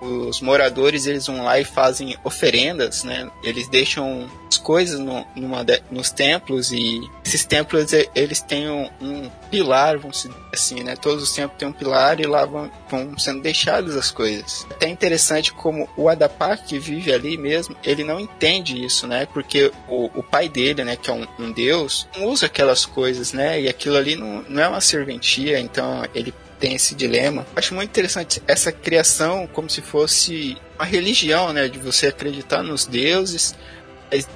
os 0.00 0.40
moradores 0.40 1.06
eles 1.06 1.26
vão 1.26 1.44
lá 1.44 1.60
e 1.60 1.64
fazem 1.64 2.16
oferendas, 2.24 3.04
né? 3.04 3.30
Eles 3.42 3.68
deixam 3.68 4.28
as 4.48 4.56
coisas 4.56 4.98
no, 4.98 5.26
numa 5.36 5.62
de, 5.62 5.79
nos 5.90 6.10
templos 6.10 6.72
e 6.72 7.00
esses 7.24 7.44
templos 7.44 7.92
eles 8.14 8.40
têm 8.40 8.68
um, 8.68 8.88
um, 9.00 9.30
pilar, 9.50 9.98
vamos 9.98 10.22
dizer 10.22 10.34
assim, 10.52 10.82
né? 10.82 10.96
Todos 10.96 11.22
os 11.22 11.32
templos 11.32 11.58
têm 11.58 11.68
um 11.68 11.72
pilar 11.72 12.20
e 12.20 12.26
lá 12.26 12.44
vão, 12.44 12.70
vão 12.88 13.18
sendo 13.18 13.42
deixadas 13.42 13.96
as 13.96 14.10
coisas. 14.10 14.66
É 14.70 14.74
até 14.74 14.88
interessante 14.88 15.52
como 15.52 15.88
o 15.96 16.08
Adapar 16.08 16.62
que 16.64 16.78
vive 16.78 17.12
ali 17.12 17.36
mesmo, 17.36 17.76
ele 17.84 18.04
não 18.04 18.20
entende 18.20 18.82
isso, 18.84 19.06
né? 19.06 19.26
Porque 19.26 19.72
o, 19.88 20.10
o 20.14 20.22
pai 20.22 20.48
dele, 20.48 20.84
né, 20.84 20.96
que 20.96 21.10
é 21.10 21.12
um, 21.12 21.26
um 21.38 21.52
deus, 21.52 22.06
não 22.16 22.26
usa 22.26 22.46
aquelas 22.46 22.84
coisas, 22.84 23.32
né? 23.32 23.60
E 23.60 23.68
aquilo 23.68 23.96
ali 23.96 24.16
não, 24.16 24.44
não 24.48 24.62
é 24.62 24.68
uma 24.68 24.80
serventia, 24.80 25.58
então 25.58 26.04
ele 26.14 26.32
tem 26.60 26.74
esse 26.74 26.94
dilema. 26.94 27.46
Acho 27.56 27.74
muito 27.74 27.88
interessante 27.88 28.42
essa 28.46 28.70
criação 28.70 29.48
como 29.50 29.68
se 29.70 29.80
fosse 29.80 30.56
uma 30.78 30.84
religião, 30.84 31.52
né? 31.52 31.66
De 31.66 31.78
você 31.78 32.08
acreditar 32.08 32.62
nos 32.62 32.86
deuses. 32.86 33.54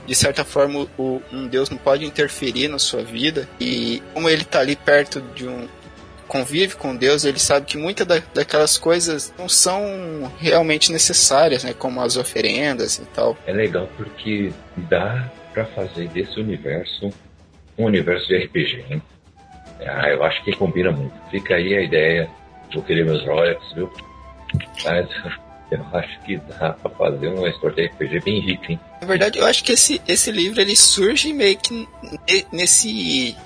De 0.07 0.15
certa 0.15 0.45
forma, 0.45 0.87
o, 0.97 1.21
um 1.33 1.49
deus 1.49 1.69
não 1.69 1.79
pode 1.79 2.05
interferir 2.05 2.69
na 2.69 2.79
sua 2.79 3.03
vida. 3.03 3.49
E 3.61 4.03
como 4.13 4.29
ele 4.29 4.43
está 4.43 4.61
ali 4.61 4.77
perto 4.77 5.21
de 5.35 5.49
um, 5.49 5.67
convive 6.29 6.77
com 6.77 6.95
Deus, 6.97 7.25
ele 7.25 7.39
sabe 7.39 7.67
que 7.67 7.77
muitas 7.77 8.07
da, 8.07 8.23
daquelas 8.33 8.79
coisas 8.79 9.33
não 9.39 9.49
são 9.49 10.33
realmente 10.39 10.93
necessárias, 10.93 11.65
né? 11.65 11.73
Como 11.73 12.01
as 12.01 12.17
oferendas 12.17 12.99
e 12.99 13.05
tal. 13.07 13.37
É 13.47 13.53
legal 13.53 13.89
porque 13.97 14.53
dá 14.77 15.31
para 15.53 15.65
fazer 15.67 16.09
desse 16.09 16.39
universo 16.41 17.11
um 17.79 17.87
universo 17.87 18.27
de 18.29 18.37
RPG, 18.45 18.85
hein? 18.91 19.03
Ah, 19.87 20.09
eu 20.09 20.23
acho 20.23 20.43
que 20.45 20.53
combina 20.57 20.91
muito. 20.91 21.15
Fica 21.31 21.57
aí 21.57 21.75
a 21.77 21.83
ideia. 21.83 22.29
Vou 22.73 22.83
querer 22.83 23.05
meus 23.05 23.25
royalties, 23.25 23.73
viu? 23.73 23.93
Mas 24.85 25.09
eu 25.71 25.85
acho 25.93 26.21
que 26.21 26.37
dá 26.37 26.73
pra 26.73 26.91
fazer 26.91 27.29
uma 27.29 27.49
história 27.49 27.77
de 27.77 27.87
RPG 27.87 28.21
bem 28.25 28.41
rica, 28.41 28.73
hein? 28.73 28.81
Na 29.05 29.09
verdade, 29.09 29.39
eu 29.39 29.45
acho 29.45 29.63
que 29.63 29.73
esse, 29.73 30.01
esse 30.09 30.31
livro 30.31 30.63
ele 30.63 30.75
surge 30.75 31.31
meio 31.31 31.59
que 31.59 31.87
nesse 32.51 33.37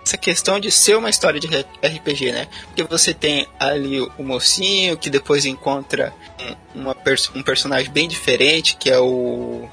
essa 0.00 0.16
questão 0.16 0.60
de 0.60 0.70
ser 0.70 0.96
uma 0.96 1.10
história 1.10 1.40
de 1.40 1.48
RPG, 1.48 2.30
né? 2.30 2.46
Porque 2.68 2.84
você 2.84 3.12
tem 3.12 3.48
ali 3.58 4.00
o 4.00 4.22
mocinho 4.22 4.96
que 4.96 5.10
depois 5.10 5.44
encontra 5.44 6.14
um, 6.74 6.82
uma, 6.82 6.96
um 7.34 7.42
personagem 7.42 7.90
bem 7.90 8.08
diferente, 8.08 8.76
que 8.76 8.88
é 8.88 8.98
o 8.98 9.68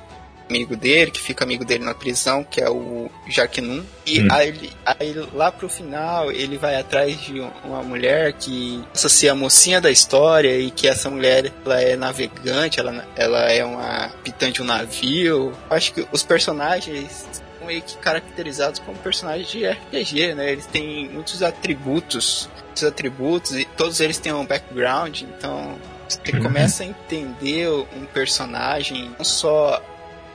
amigo 0.50 0.76
dele, 0.76 1.12
que 1.12 1.20
fica 1.20 1.44
amigo 1.44 1.66
dele 1.66 1.84
na 1.84 1.94
prisão, 1.94 2.44
que 2.44 2.62
é 2.62 2.70
o 2.70 3.10
Jaquenum. 3.28 3.84
E 4.06 4.22
hum. 4.22 4.28
aí, 4.32 4.72
aí 4.86 5.14
lá 5.34 5.52
pro 5.52 5.68
final 5.68 6.32
ele 6.32 6.58
vai 6.58 6.76
atrás 6.76 7.20
de 7.20 7.40
uma 7.64 7.82
mulher 7.84 8.34
que 8.34 8.84
associa 8.94 9.32
a 9.32 9.36
mocinha 9.36 9.82
da 9.82 9.90
história 9.90 10.58
e 10.60 10.70
que 10.72 10.88
essa 10.88 11.10
mulher 11.10 11.52
ela 11.66 11.82
é 11.82 11.96
navegante, 11.96 12.80
ela, 12.80 13.06
ela 13.16 13.52
é 13.52 13.64
uma 13.64 14.10
capitã 14.10 14.52
de 14.52 14.62
um 14.62 14.66
navio. 14.66 15.54
Acho 15.70 15.94
que 15.94 16.08
os 16.12 16.24
personagens 16.24 17.28
são 17.32 17.68
meio 17.68 17.82
que 17.82 17.98
caracterizados 17.98 18.80
como 18.80 18.98
personagens 19.00 19.50
de 19.50 19.68
RPG, 19.68 20.36
né? 20.36 20.52
Eles 20.52 20.66
têm 20.68 21.10
muitos 21.10 21.42
atributos, 21.42 22.50
muitos 22.66 22.84
atributos 22.84 23.56
e 23.56 23.66
todos 23.66 24.00
eles 24.00 24.18
têm 24.18 24.34
um 24.34 24.46
background, 24.46 25.22
então 25.22 25.76
você 26.08 26.36
uhum. 26.36 26.44
começa 26.44 26.84
a 26.84 26.86
entender 26.86 27.68
um 27.70 28.06
personagem 28.14 29.12
não 29.18 29.26
só 29.26 29.82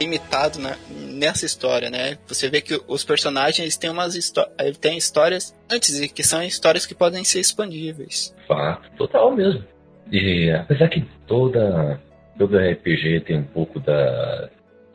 limitado 0.01 0.59
na, 0.59 0.77
nessa 0.91 1.45
história, 1.45 1.91
né? 1.91 2.17
Você 2.27 2.49
vê 2.49 2.61
que 2.61 2.81
os 2.89 3.05
personagens 3.05 3.77
têm 3.77 3.91
umas 3.91 4.15
têm 4.81 4.97
histórias 4.97 5.55
antes 5.71 6.01
e 6.01 6.09
que 6.09 6.23
são 6.23 6.43
histórias 6.43 6.87
que 6.87 6.95
podem 6.95 7.23
ser 7.23 7.41
expandíveis. 7.41 8.35
Fato, 8.49 8.91
total 8.97 9.35
mesmo. 9.35 9.63
E 10.11 10.51
apesar 10.51 10.89
que 10.89 11.03
toda 11.27 12.01
toda 12.39 12.71
RPG 12.71 13.21
tem 13.21 13.39
um 13.39 13.45
pouco 13.45 13.79
da, 13.79 14.49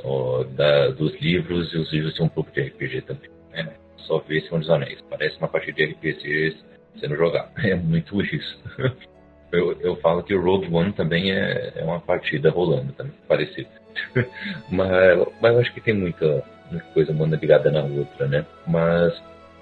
ó, 0.03 0.43
da 0.43 0.89
dos 0.89 1.13
livros 1.21 1.71
e 1.73 1.77
os 1.77 1.93
livros 1.93 2.15
têm 2.15 2.25
um 2.25 2.29
pouco 2.29 2.51
de 2.51 2.61
RPG 2.61 3.01
também, 3.03 3.29
né? 3.53 3.73
Só 4.07 4.19
ver 4.19 4.41
Senhor 4.41 4.59
dos 4.59 4.69
Anéis, 4.69 4.99
parece 5.09 5.37
uma 5.37 5.47
partida 5.47 5.77
de 5.77 5.93
RPG 5.93 6.57
sendo 6.99 7.15
jogada. 7.15 7.51
É 7.63 7.75
muito 7.75 8.21
isso. 8.21 8.59
Eu, 9.51 9.79
eu 9.79 9.95
falo 9.97 10.21
que 10.21 10.33
o 10.33 10.41
Rogue 10.41 10.67
One 10.73 10.91
também 10.91 11.31
é, 11.31 11.71
é 11.75 11.83
uma 11.83 12.01
partida 12.01 12.49
rolando, 12.49 12.91
também, 12.91 13.13
parecido. 13.25 13.69
mas, 14.69 15.27
mas 15.41 15.53
eu 15.53 15.59
acho 15.59 15.73
que 15.73 15.81
tem 15.81 15.93
muita, 15.93 16.43
muita 16.71 16.85
coisa 16.93 17.11
uma 17.11 17.25
ligada 17.25 17.71
na 17.71 17.83
outra, 17.83 18.27
né? 18.27 18.45
Mas 18.67 19.13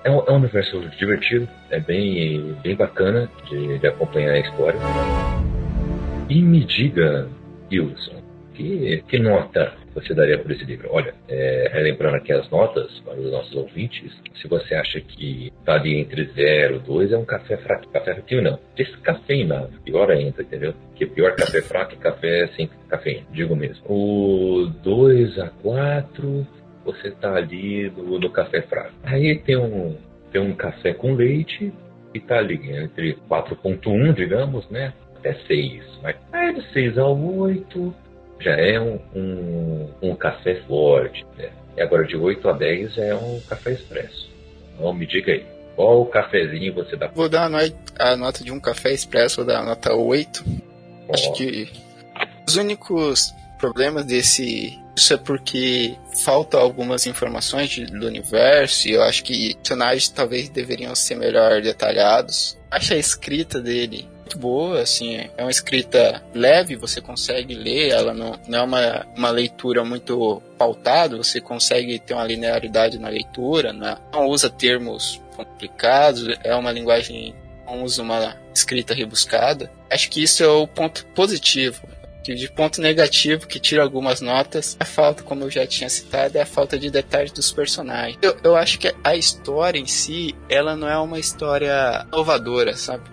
é 0.03 0.11
um, 0.11 0.19
é 0.19 0.31
um, 0.31 0.35
universo 0.35 0.79
divertido, 0.97 1.47
é 1.69 1.79
bem, 1.79 2.55
bem 2.63 2.75
bacana 2.75 3.29
de, 3.49 3.79
de 3.79 3.87
acompanhar 3.87 4.33
a 4.33 4.39
história. 4.39 4.79
E 6.29 6.41
me 6.41 6.63
diga, 6.63 7.27
Wilson, 7.71 8.22
que, 8.53 9.03
que 9.07 9.19
nota 9.19 9.73
você 9.93 10.13
daria 10.13 10.37
por 10.39 10.51
esse 10.51 10.63
livro? 10.63 10.89
Olha, 10.91 11.13
é, 11.27 11.69
relembrando 11.71 12.17
aqui 12.17 12.31
as 12.31 12.49
notas 12.49 12.91
para 13.01 13.19
os 13.19 13.31
nossos 13.31 13.55
ouvintes, 13.55 14.11
se 14.41 14.47
você 14.47 14.75
acha 14.75 14.99
que 14.99 15.51
está 15.59 15.75
ali 15.75 15.99
entre 15.99 16.25
0 16.25 16.77
e 16.77 16.79
2, 16.79 17.11
é 17.11 17.17
um 17.17 17.25
café 17.25 17.57
fraco. 17.57 17.87
Café 17.89 18.13
fraquinho 18.13 18.41
não, 18.41 18.59
descafeinado. 18.75 19.71
Pior 19.83 20.09
ainda, 20.11 20.41
entendeu? 20.41 20.73
Que 20.95 21.05
pior 21.05 21.35
café 21.35 21.61
fraco 21.61 21.93
e 21.93 21.97
café 21.97 22.47
sem 22.55 22.69
cafeína, 22.89 23.25
digo 23.31 23.55
mesmo. 23.55 23.83
O 23.87 24.67
2 24.83 25.39
a 25.39 25.49
4, 25.49 26.47
você 26.85 27.09
está 27.09 27.35
ali 27.35 27.89
no, 27.91 28.19
no 28.19 28.29
café 28.29 28.61
fraco. 28.63 28.93
Aí 29.03 29.37
tem 29.39 29.57
um, 29.57 29.95
tem 30.31 30.41
um 30.41 30.53
café 30.53 30.93
com 30.93 31.13
leite 31.13 31.71
e 32.13 32.17
está 32.17 32.37
ali 32.37 32.59
entre 32.75 33.15
4.1, 33.29 34.13
digamos, 34.13 34.67
né? 34.69 34.93
Até 35.17 35.33
6. 35.47 35.83
Mas 36.01 36.15
aí 36.31 36.53
de 36.53 36.73
6 36.73 36.97
a 36.97 37.07
8 37.07 38.02
já 38.39 38.51
é 38.51 38.79
um, 38.79 38.99
um, 39.15 39.89
um 40.01 40.15
café 40.15 40.61
forte. 40.67 41.25
Né? 41.37 41.49
E 41.77 41.81
agora 41.81 42.05
de 42.05 42.15
8 42.15 42.47
a 42.49 42.53
10 42.53 42.97
é 42.97 43.15
um 43.15 43.39
café 43.41 43.71
expresso. 43.71 44.29
Então 44.75 44.93
me 44.93 45.05
diga 45.05 45.31
aí, 45.31 45.45
qual 45.75 46.05
cafezinho 46.05 46.73
você 46.73 46.95
dá? 46.95 47.07
Vou 47.07 47.29
dar 47.29 47.45
a, 47.45 47.49
no 47.49 47.57
a 47.99 48.15
nota 48.15 48.43
de 48.43 48.51
um 48.51 48.59
café 48.59 48.91
expresso, 48.91 49.37
vou 49.37 49.45
dar 49.45 49.59
a 49.61 49.63
nota 49.63 49.93
8. 49.93 50.43
Oh. 51.07 51.13
Acho 51.13 51.33
que 51.33 51.71
os 52.47 52.55
únicos 52.55 53.33
problemas 53.59 54.05
desse 54.05 54.77
isso 54.95 55.13
é 55.13 55.17
porque 55.17 55.95
faltam 56.23 56.59
algumas 56.59 57.07
informações 57.07 57.69
de, 57.69 57.85
do 57.85 58.05
universo 58.05 58.87
e 58.87 58.91
eu 58.91 59.01
acho 59.01 59.23
que 59.23 59.55
personagens 59.55 60.09
talvez 60.09 60.49
deveriam 60.49 60.93
ser 60.93 61.15
melhor 61.15 61.61
detalhados. 61.61 62.59
Acho 62.69 62.93
a 62.93 62.97
escrita 62.97 63.59
dele 63.59 64.07
muito 64.23 64.37
boa, 64.37 64.81
assim, 64.81 65.15
é 65.15 65.43
uma 65.43 65.51
escrita 65.51 66.23
leve, 66.33 66.75
você 66.75 67.01
consegue 67.01 67.53
ler, 67.53 67.89
ela 67.89 68.13
não, 68.13 68.39
não 68.47 68.59
é 68.59 68.63
uma, 68.63 69.07
uma 69.15 69.29
leitura 69.29 69.83
muito 69.83 70.41
pautada, 70.57 71.17
você 71.17 71.41
consegue 71.41 71.99
ter 71.99 72.13
uma 72.13 72.25
linearidade 72.25 72.97
na 72.97 73.09
leitura, 73.09 73.73
né? 73.73 73.97
não 74.13 74.27
usa 74.27 74.49
termos 74.49 75.21
complicados, 75.35 76.27
é 76.43 76.55
uma 76.55 76.71
linguagem, 76.71 77.35
não 77.65 77.83
usa 77.83 78.01
uma 78.01 78.35
escrita 78.53 78.93
rebuscada. 78.93 79.69
Acho 79.89 80.09
que 80.09 80.23
isso 80.23 80.43
é 80.43 80.47
o 80.47 80.67
ponto 80.67 81.05
positivo. 81.07 81.81
De 82.23 82.49
ponto 82.49 82.79
negativo, 82.79 83.45
que 83.45 83.59
tira 83.59 83.83
algumas 83.83 84.21
notas, 84.21 84.77
a 84.79 84.85
falta, 84.85 85.23
como 85.23 85.43
eu 85.43 85.51
já 85.51 85.67
tinha 85.67 85.89
citado, 85.89 86.37
é 86.37 86.41
a 86.41 86.45
falta 86.45 86.79
de 86.79 86.89
detalhes 86.89 87.33
dos 87.33 87.51
personagens. 87.51 88.17
Eu, 88.21 88.37
eu 88.41 88.55
acho 88.55 88.79
que 88.79 88.95
a 89.03 89.13
história 89.13 89.77
em 89.77 89.85
si, 89.85 90.33
ela 90.47 90.73
não 90.73 90.87
é 90.87 90.97
uma 90.97 91.19
história 91.19 92.05
inovadora, 92.07 92.77
sabe? 92.77 93.03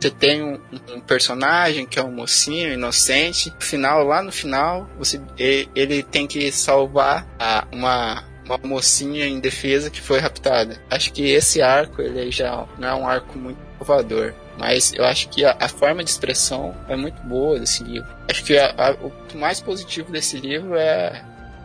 Você 0.00 0.10
tem 0.10 0.42
um, 0.42 0.60
um, 0.94 1.00
personagem 1.00 1.84
que 1.84 1.98
é 1.98 2.02
um 2.02 2.12
mocinho 2.12 2.72
inocente. 2.72 3.50
No 3.50 3.60
final, 3.60 4.04
lá 4.04 4.22
no 4.22 4.30
final, 4.30 4.88
você, 4.96 5.20
ele 5.36 6.02
tem 6.02 6.26
que 6.26 6.52
salvar 6.52 7.26
a, 7.38 7.66
uma, 7.72 8.24
uma 8.44 8.58
mocinha 8.58 9.26
indefesa 9.26 9.90
que 9.90 10.00
foi 10.00 10.20
raptada. 10.20 10.80
Acho 10.88 11.12
que 11.12 11.28
esse 11.28 11.60
arco 11.60 12.00
ele 12.00 12.30
já 12.30 12.64
não 12.78 12.88
é 12.88 12.94
um 12.94 13.08
arco 13.08 13.36
muito 13.36 13.58
inovador. 13.76 14.34
Mas 14.56 14.92
eu 14.92 15.04
acho 15.04 15.28
que 15.28 15.44
a, 15.44 15.56
a 15.58 15.68
forma 15.68 16.02
de 16.02 16.10
expressão 16.10 16.76
é 16.88 16.96
muito 16.96 17.20
boa 17.22 17.58
desse 17.58 17.84
livro. 17.84 18.08
Acho 18.28 18.44
que 18.44 18.58
a, 18.58 18.74
a, 18.76 18.92
o 18.92 19.38
mais 19.38 19.60
positivo 19.60 20.10
desse 20.10 20.36
livro 20.36 20.74
é 20.76 21.24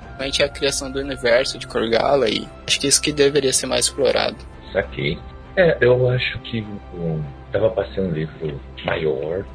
realmente 0.10 0.44
a 0.44 0.50
criação 0.50 0.92
do 0.92 1.00
universo 1.00 1.58
de 1.58 1.68
Korgala 1.68 2.30
e 2.30 2.48
acho 2.68 2.80
que 2.80 2.88
isso 2.88 3.02
que 3.02 3.12
deveria 3.12 3.52
ser 3.52 3.66
mais 3.66 3.86
explorado. 3.86 4.38
Aqui. 4.76 5.20
É, 5.56 5.78
eu 5.82 6.10
acho 6.10 6.40
que 6.40 6.62
um, 6.96 7.24
dava 7.52 7.70
para 7.70 7.86
ser 7.94 8.02
um 8.02 8.12
livro 8.12 8.60
maior, 8.86 9.46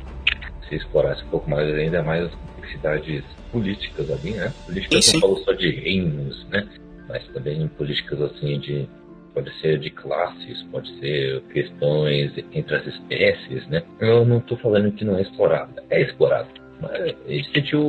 se 0.68 0.76
explorasse 0.76 1.24
um 1.24 1.28
pouco 1.28 1.50
mais, 1.50 1.68
ainda 1.74 2.02
mais 2.02 2.24
as 2.24 2.34
complexidades 2.34 3.24
políticas 3.50 4.10
ali, 4.10 4.32
né? 4.32 4.52
Políticas 4.66 5.12
não 5.12 5.20
falo 5.20 5.36
só 5.38 5.52
de 5.52 5.70
reinos, 5.70 6.46
né? 6.50 6.68
Mas 7.08 7.26
também 7.28 7.66
políticas 7.68 8.20
assim 8.20 8.58
de 8.60 8.88
pode 9.34 9.52
ser 9.60 9.78
de 9.78 9.90
classes, 9.90 10.62
pode 10.64 10.88
ser 10.98 11.42
questões 11.52 12.32
entre 12.52 12.74
as 12.74 12.86
espécies, 12.86 13.66
né? 13.68 13.82
Eu 14.00 14.24
não 14.24 14.38
estou 14.38 14.58
falando 14.58 14.92
que 14.92 15.04
não 15.04 15.16
é 15.16 15.22
explorado, 15.22 15.72
é 15.90 16.02
explorado. 16.02 16.48
Mas 16.80 17.16
ele 17.26 17.44
sentiu 17.52 17.80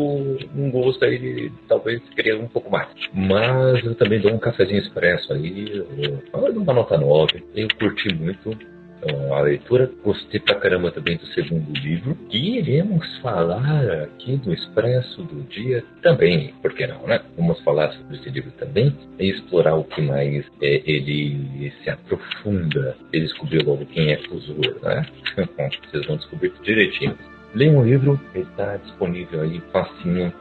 um 0.55 0.71
gosto 0.71 1.03
aí 1.05 1.17
de 1.17 1.51
talvez 1.67 2.01
querer 2.15 2.35
um 2.35 2.47
pouco 2.47 2.71
mais. 2.71 2.89
Mas 3.13 3.83
eu 3.83 3.95
também 3.95 4.19
dou 4.19 4.33
um 4.33 4.39
cafezinho 4.39 4.79
expresso 4.79 5.33
aí, 5.33 5.77
eu 5.77 6.53
dou 6.53 6.63
uma 6.63 6.73
nota 6.73 6.97
9. 6.97 7.43
Eu 7.55 7.67
curti 7.77 8.13
muito 8.13 8.57
então, 9.01 9.33
a 9.33 9.41
leitura. 9.41 9.89
Gostei 10.03 10.39
pra 10.39 10.55
caramba 10.55 10.91
também 10.91 11.17
do 11.17 11.25
segundo 11.27 11.71
livro. 11.79 12.17
E 12.29 12.57
iremos 12.57 13.17
falar 13.19 14.03
aqui 14.03 14.37
do 14.37 14.53
Expresso 14.53 15.23
do 15.23 15.43
Dia 15.43 15.83
também, 16.01 16.53
por 16.61 16.73
que 16.73 16.85
não, 16.85 17.07
né? 17.07 17.21
Vamos 17.37 17.59
falar 17.61 17.91
sobre 17.93 18.17
esse 18.17 18.29
livro 18.29 18.51
também 18.51 18.95
e 19.17 19.29
explorar 19.29 19.75
o 19.75 19.83
que 19.83 20.01
mais 20.01 20.45
é, 20.61 20.81
ele 20.85 21.71
se 21.83 21.89
aprofunda 21.89 22.95
e 23.13 23.19
descobrir 23.21 23.63
logo 23.65 23.85
quem 23.85 24.11
é 24.11 24.17
Fuzur, 24.17 24.79
né? 24.83 25.05
Vocês 25.91 26.05
vão 26.05 26.17
descobrir 26.17 26.53
direitinho. 26.61 27.17
Leiam 27.53 27.77
o 27.77 27.83
livro, 27.83 28.19
está 28.35 28.77
disponível 28.77 29.41
aí 29.41 29.61
facinho 29.71 30.31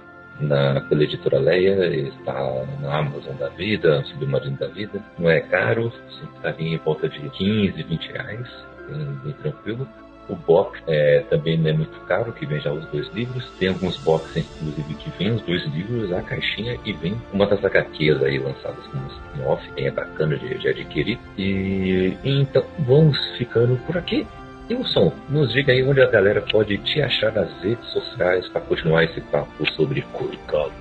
na, 0.40 0.80
pela 0.82 1.02
editora 1.02 1.38
Leia, 1.38 2.08
está 2.08 2.66
na 2.80 2.98
Amazon 2.98 3.34
da 3.36 3.48
vida, 3.48 4.02
Submarino 4.04 4.56
da 4.56 4.68
Vida. 4.68 5.02
Não 5.18 5.30
é 5.30 5.40
caro, 5.40 5.92
está 6.36 6.54
em 6.58 6.76
volta 6.78 7.08
de 7.08 7.18
15, 7.18 7.82
20 7.82 8.12
reais, 8.12 8.48
bem, 8.88 9.06
bem 9.24 9.32
tranquilo. 9.34 9.88
O 10.28 10.36
box 10.36 10.78
é, 10.86 11.20
também 11.30 11.56
não 11.56 11.70
é 11.70 11.72
muito 11.72 11.98
caro, 12.00 12.32
que 12.34 12.44
vem 12.44 12.60
já 12.60 12.70
os 12.70 12.84
dois 12.90 13.08
livros. 13.14 13.50
Tem 13.58 13.68
alguns 13.68 13.96
boxes, 14.04 14.46
inclusive, 14.60 14.94
que 14.94 15.10
vem 15.18 15.32
os 15.32 15.40
dois 15.42 15.64
livros, 15.72 16.12
a 16.12 16.20
caixinha, 16.20 16.78
e 16.84 16.92
vem 16.92 17.16
uma 17.32 17.46
das 17.46 17.64
HQs 17.64 18.22
aí 18.22 18.38
lançadas 18.38 18.86
como 18.88 19.08
spin-off, 19.08 19.66
é 19.78 19.90
bacana 19.90 20.36
de, 20.36 20.58
de 20.58 20.68
adquirir. 20.68 21.18
E 21.38 22.14
então 22.22 22.62
vamos 22.80 23.18
ficando 23.38 23.78
por 23.86 23.96
aqui. 23.96 24.26
Wilson, 24.70 25.12
nos 25.28 25.52
diga 25.52 25.72
aí 25.72 25.82
onde 25.82 26.00
a 26.00 26.06
galera 26.06 26.42
pode 26.42 26.76
te 26.78 27.00
achar 27.00 27.32
nas 27.32 27.50
redes 27.62 27.86
sociais 27.90 28.46
para 28.48 28.60
continuar 28.60 29.04
esse 29.04 29.20
papo 29.22 29.66
sobre 29.72 30.02
Kurkov. 30.12 30.72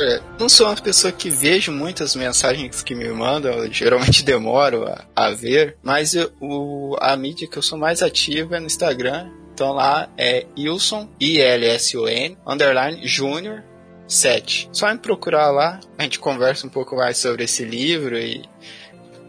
É, 0.00 0.20
não 0.38 0.48
sou 0.48 0.66
uma 0.66 0.76
pessoa 0.76 1.12
que 1.12 1.30
vejo 1.30 1.72
muitas 1.72 2.14
mensagens 2.16 2.82
que 2.82 2.94
me 2.94 3.08
mandam, 3.08 3.52
eu 3.52 3.70
geralmente 3.72 4.24
demoro 4.24 4.86
a, 4.86 5.04
a 5.14 5.30
ver, 5.30 5.76
mas 5.82 6.14
eu, 6.14 6.30
o, 6.40 6.96
a 7.00 7.16
mídia 7.16 7.48
que 7.48 7.56
eu 7.56 7.62
sou 7.62 7.78
mais 7.78 8.02
ativa 8.02 8.56
é 8.56 8.60
no 8.60 8.66
Instagram, 8.66 9.30
então 9.54 9.72
lá 9.72 10.08
é 10.18 10.44
Wilson, 10.58 11.08
I-L-S-O-N, 11.18 12.36
underline, 12.46 13.06
Júnior, 13.06 13.62
7. 14.06 14.68
Só 14.72 14.92
me 14.92 14.98
procurar 14.98 15.50
lá, 15.50 15.80
a 15.98 16.02
gente 16.02 16.18
conversa 16.18 16.66
um 16.66 16.70
pouco 16.70 16.96
mais 16.96 17.16
sobre 17.16 17.44
esse 17.44 17.64
livro 17.64 18.18
e 18.18 18.44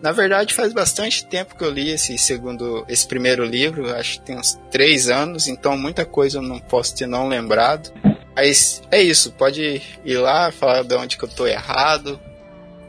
na 0.01 0.11
verdade, 0.11 0.53
faz 0.53 0.73
bastante 0.73 1.25
tempo 1.25 1.55
que 1.55 1.63
eu 1.63 1.71
li 1.71 1.89
esse 1.89 2.17
segundo, 2.17 2.85
esse 2.87 3.07
primeiro 3.07 3.43
livro, 3.43 3.93
acho 3.95 4.19
que 4.19 4.25
tem 4.25 4.37
uns 4.37 4.59
três 4.69 5.09
anos, 5.09 5.47
então 5.47 5.77
muita 5.77 6.05
coisa 6.05 6.37
eu 6.37 6.41
não 6.41 6.59
posso 6.59 6.95
ter 6.95 7.07
não 7.07 7.27
lembrado. 7.27 7.91
Mas 8.35 8.83
é 8.91 9.01
isso, 9.01 9.31
pode 9.31 9.81
ir 10.05 10.17
lá, 10.17 10.51
falar 10.51 10.83
de 10.83 10.95
onde 10.95 11.17
que 11.17 11.25
eu 11.25 11.29
tô 11.29 11.47
errado, 11.47 12.19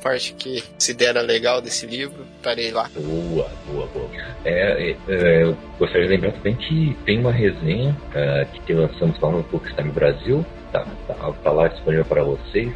parte 0.03 0.35
que 0.35 0.63
se 0.79 0.95
dera 0.95 1.21
legal 1.21 1.61
desse 1.61 1.87
livro, 1.87 2.27
estarei 2.37 2.71
lá. 2.71 2.91
Boa, 2.95 3.51
boa, 3.67 3.87
boa. 3.87 4.09
É, 4.45 4.91
é, 4.91 4.97
é, 5.09 5.43
eu 5.45 5.57
gostaria 5.79 6.07
de 6.07 6.13
lembrar 6.15 6.33
também 6.33 6.55
que 6.57 6.97
tem 7.05 7.19
uma 7.19 7.33
resenha 7.33 7.97
uh, 8.11 8.61
que 8.63 8.73
lançamos 8.73 9.19
lá 9.21 9.31
no 9.31 9.43
Bookstime 9.45 9.91
Brasil, 9.91 10.45
tá, 10.73 10.87
tá, 11.07 11.33
tá 11.43 11.51
lá 11.51 11.69
disponível 11.69 12.05
para 12.05 12.23
vocês. 12.23 12.73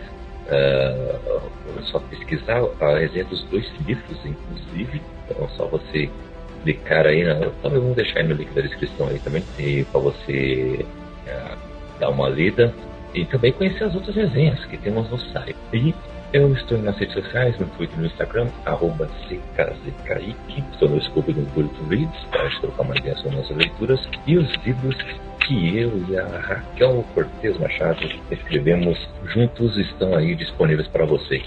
Uh, 0.53 1.51
é 1.79 1.83
só 1.85 1.99
pesquisar 1.99 2.63
a 2.81 2.99
resenha 2.99 3.25
dos 3.25 3.43
dois 3.45 3.67
livros, 3.87 4.19
inclusive. 4.25 5.01
Então 5.25 5.47
é 5.47 5.49
só 5.57 5.67
você 5.67 6.11
clicar 6.63 7.07
aí 7.07 7.25
na. 7.25 7.51
Também 7.63 7.81
vamos 7.81 7.97
deixar 7.97 8.21
aí 8.21 8.29
no 8.29 8.35
link 8.35 8.53
da 8.53 8.61
descrição 8.61 9.09
aí 9.09 9.19
também, 9.21 9.43
para 9.91 10.01
você 10.01 10.85
uh, 11.27 11.57
dar 11.99 12.11
uma 12.11 12.29
lida 12.29 12.75
e 13.15 13.25
também 13.25 13.53
conhecer 13.53 13.85
as 13.85 13.95
outras 13.95 14.15
resenhas 14.15 14.63
que 14.67 14.77
temos 14.77 15.09
no 15.11 15.19
site. 15.19 15.57
E 15.73 15.95
eu 16.33 16.53
estou 16.55 16.79
nas 16.79 16.97
redes 16.97 17.15
sociais, 17.15 17.59
no 17.59 17.67
Twitter 17.67 17.97
e 17.99 18.01
no 18.01 18.07
Instagram, 18.07 18.49
arroba 18.65 19.07
CKZKIC. 19.29 20.65
Estou 20.73 20.89
no 20.89 21.03
Scoop 21.03 21.33
do 21.33 21.43
Good 21.55 21.71
Reads, 21.91 22.25
para 22.31 22.49
trocar 22.61 22.83
uma 22.83 22.97
ideia 22.97 23.17
sobre 23.17 23.37
nossas 23.37 23.57
leituras. 23.57 24.09
E 24.27 24.39
os 24.39 24.51
livros 24.65 24.97
que 25.47 25.79
eu 25.79 25.93
e 26.09 26.17
a 26.17 26.27
Raquel 26.27 27.05
Cortez 27.15 27.59
Machado 27.59 28.09
escrevemos 28.31 28.99
juntos 29.25 29.77
estão 29.77 30.15
aí 30.15 30.35
disponíveis 30.35 30.89
para 30.89 31.05
vocês. 31.05 31.45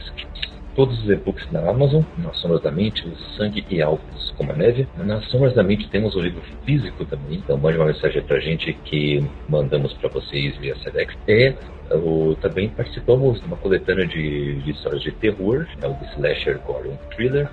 Todos 0.76 1.02
os 1.02 1.10
e-books 1.10 1.50
na 1.52 1.62
Amazon, 1.70 2.04
Nas 2.18 2.38
Sombras 2.42 2.62
da 2.62 2.70
Mente, 2.70 3.08
O 3.08 3.16
Sangue 3.38 3.66
e 3.70 3.82
Altos 3.82 4.34
como 4.38 4.52
a 4.52 4.56
Neve. 4.56 4.86
Nas 4.98 5.24
Sombras 5.30 5.54
da 5.54 5.64
Mente 5.64 5.90
temos 5.90 6.16
o 6.16 6.20
livro 6.20 6.42
físico 6.66 7.06
também, 7.06 7.38
então 7.38 7.58
mande 7.58 7.78
uma 7.78 7.86
mensagem 7.88 8.22
para 8.22 8.36
a 8.36 8.40
gente 8.42 8.74
que 8.84 9.26
mandamos 9.48 9.94
para 9.94 10.10
vocês 10.10 10.58
via 10.58 10.76
Sedex. 10.80 11.16
E 11.28 11.56
o, 11.92 12.36
também 12.42 12.68
participamos 12.70 13.40
de 13.40 13.48
uma 13.48 13.56
coletânea 13.56 14.06
de, 14.06 14.62
de 14.62 14.72
histórias 14.72 15.02
de 15.02 15.12
terror, 15.14 15.66
é 15.82 15.88
o 15.88 15.98
Slasher 16.14 16.60
Gore 16.60 16.92
Thriller. 17.16 17.50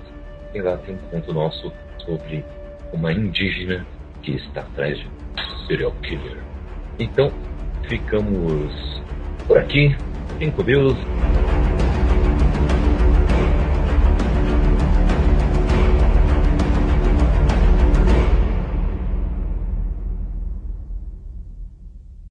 E 0.53 0.61
lá 0.61 0.77
tem 0.77 0.95
um 0.95 1.09
conto 1.09 1.33
nosso 1.33 1.71
sobre 2.05 2.43
uma 2.91 3.11
indígena 3.11 3.85
que 4.21 4.31
está 4.31 4.61
atrás 4.61 4.97
de 4.97 5.07
serial 5.67 5.93
killer. 6.03 6.37
Então, 6.99 7.31
ficamos 7.87 9.01
por 9.47 9.57
aqui. 9.57 9.95
Com 10.57 10.63
Deus. 10.63 10.97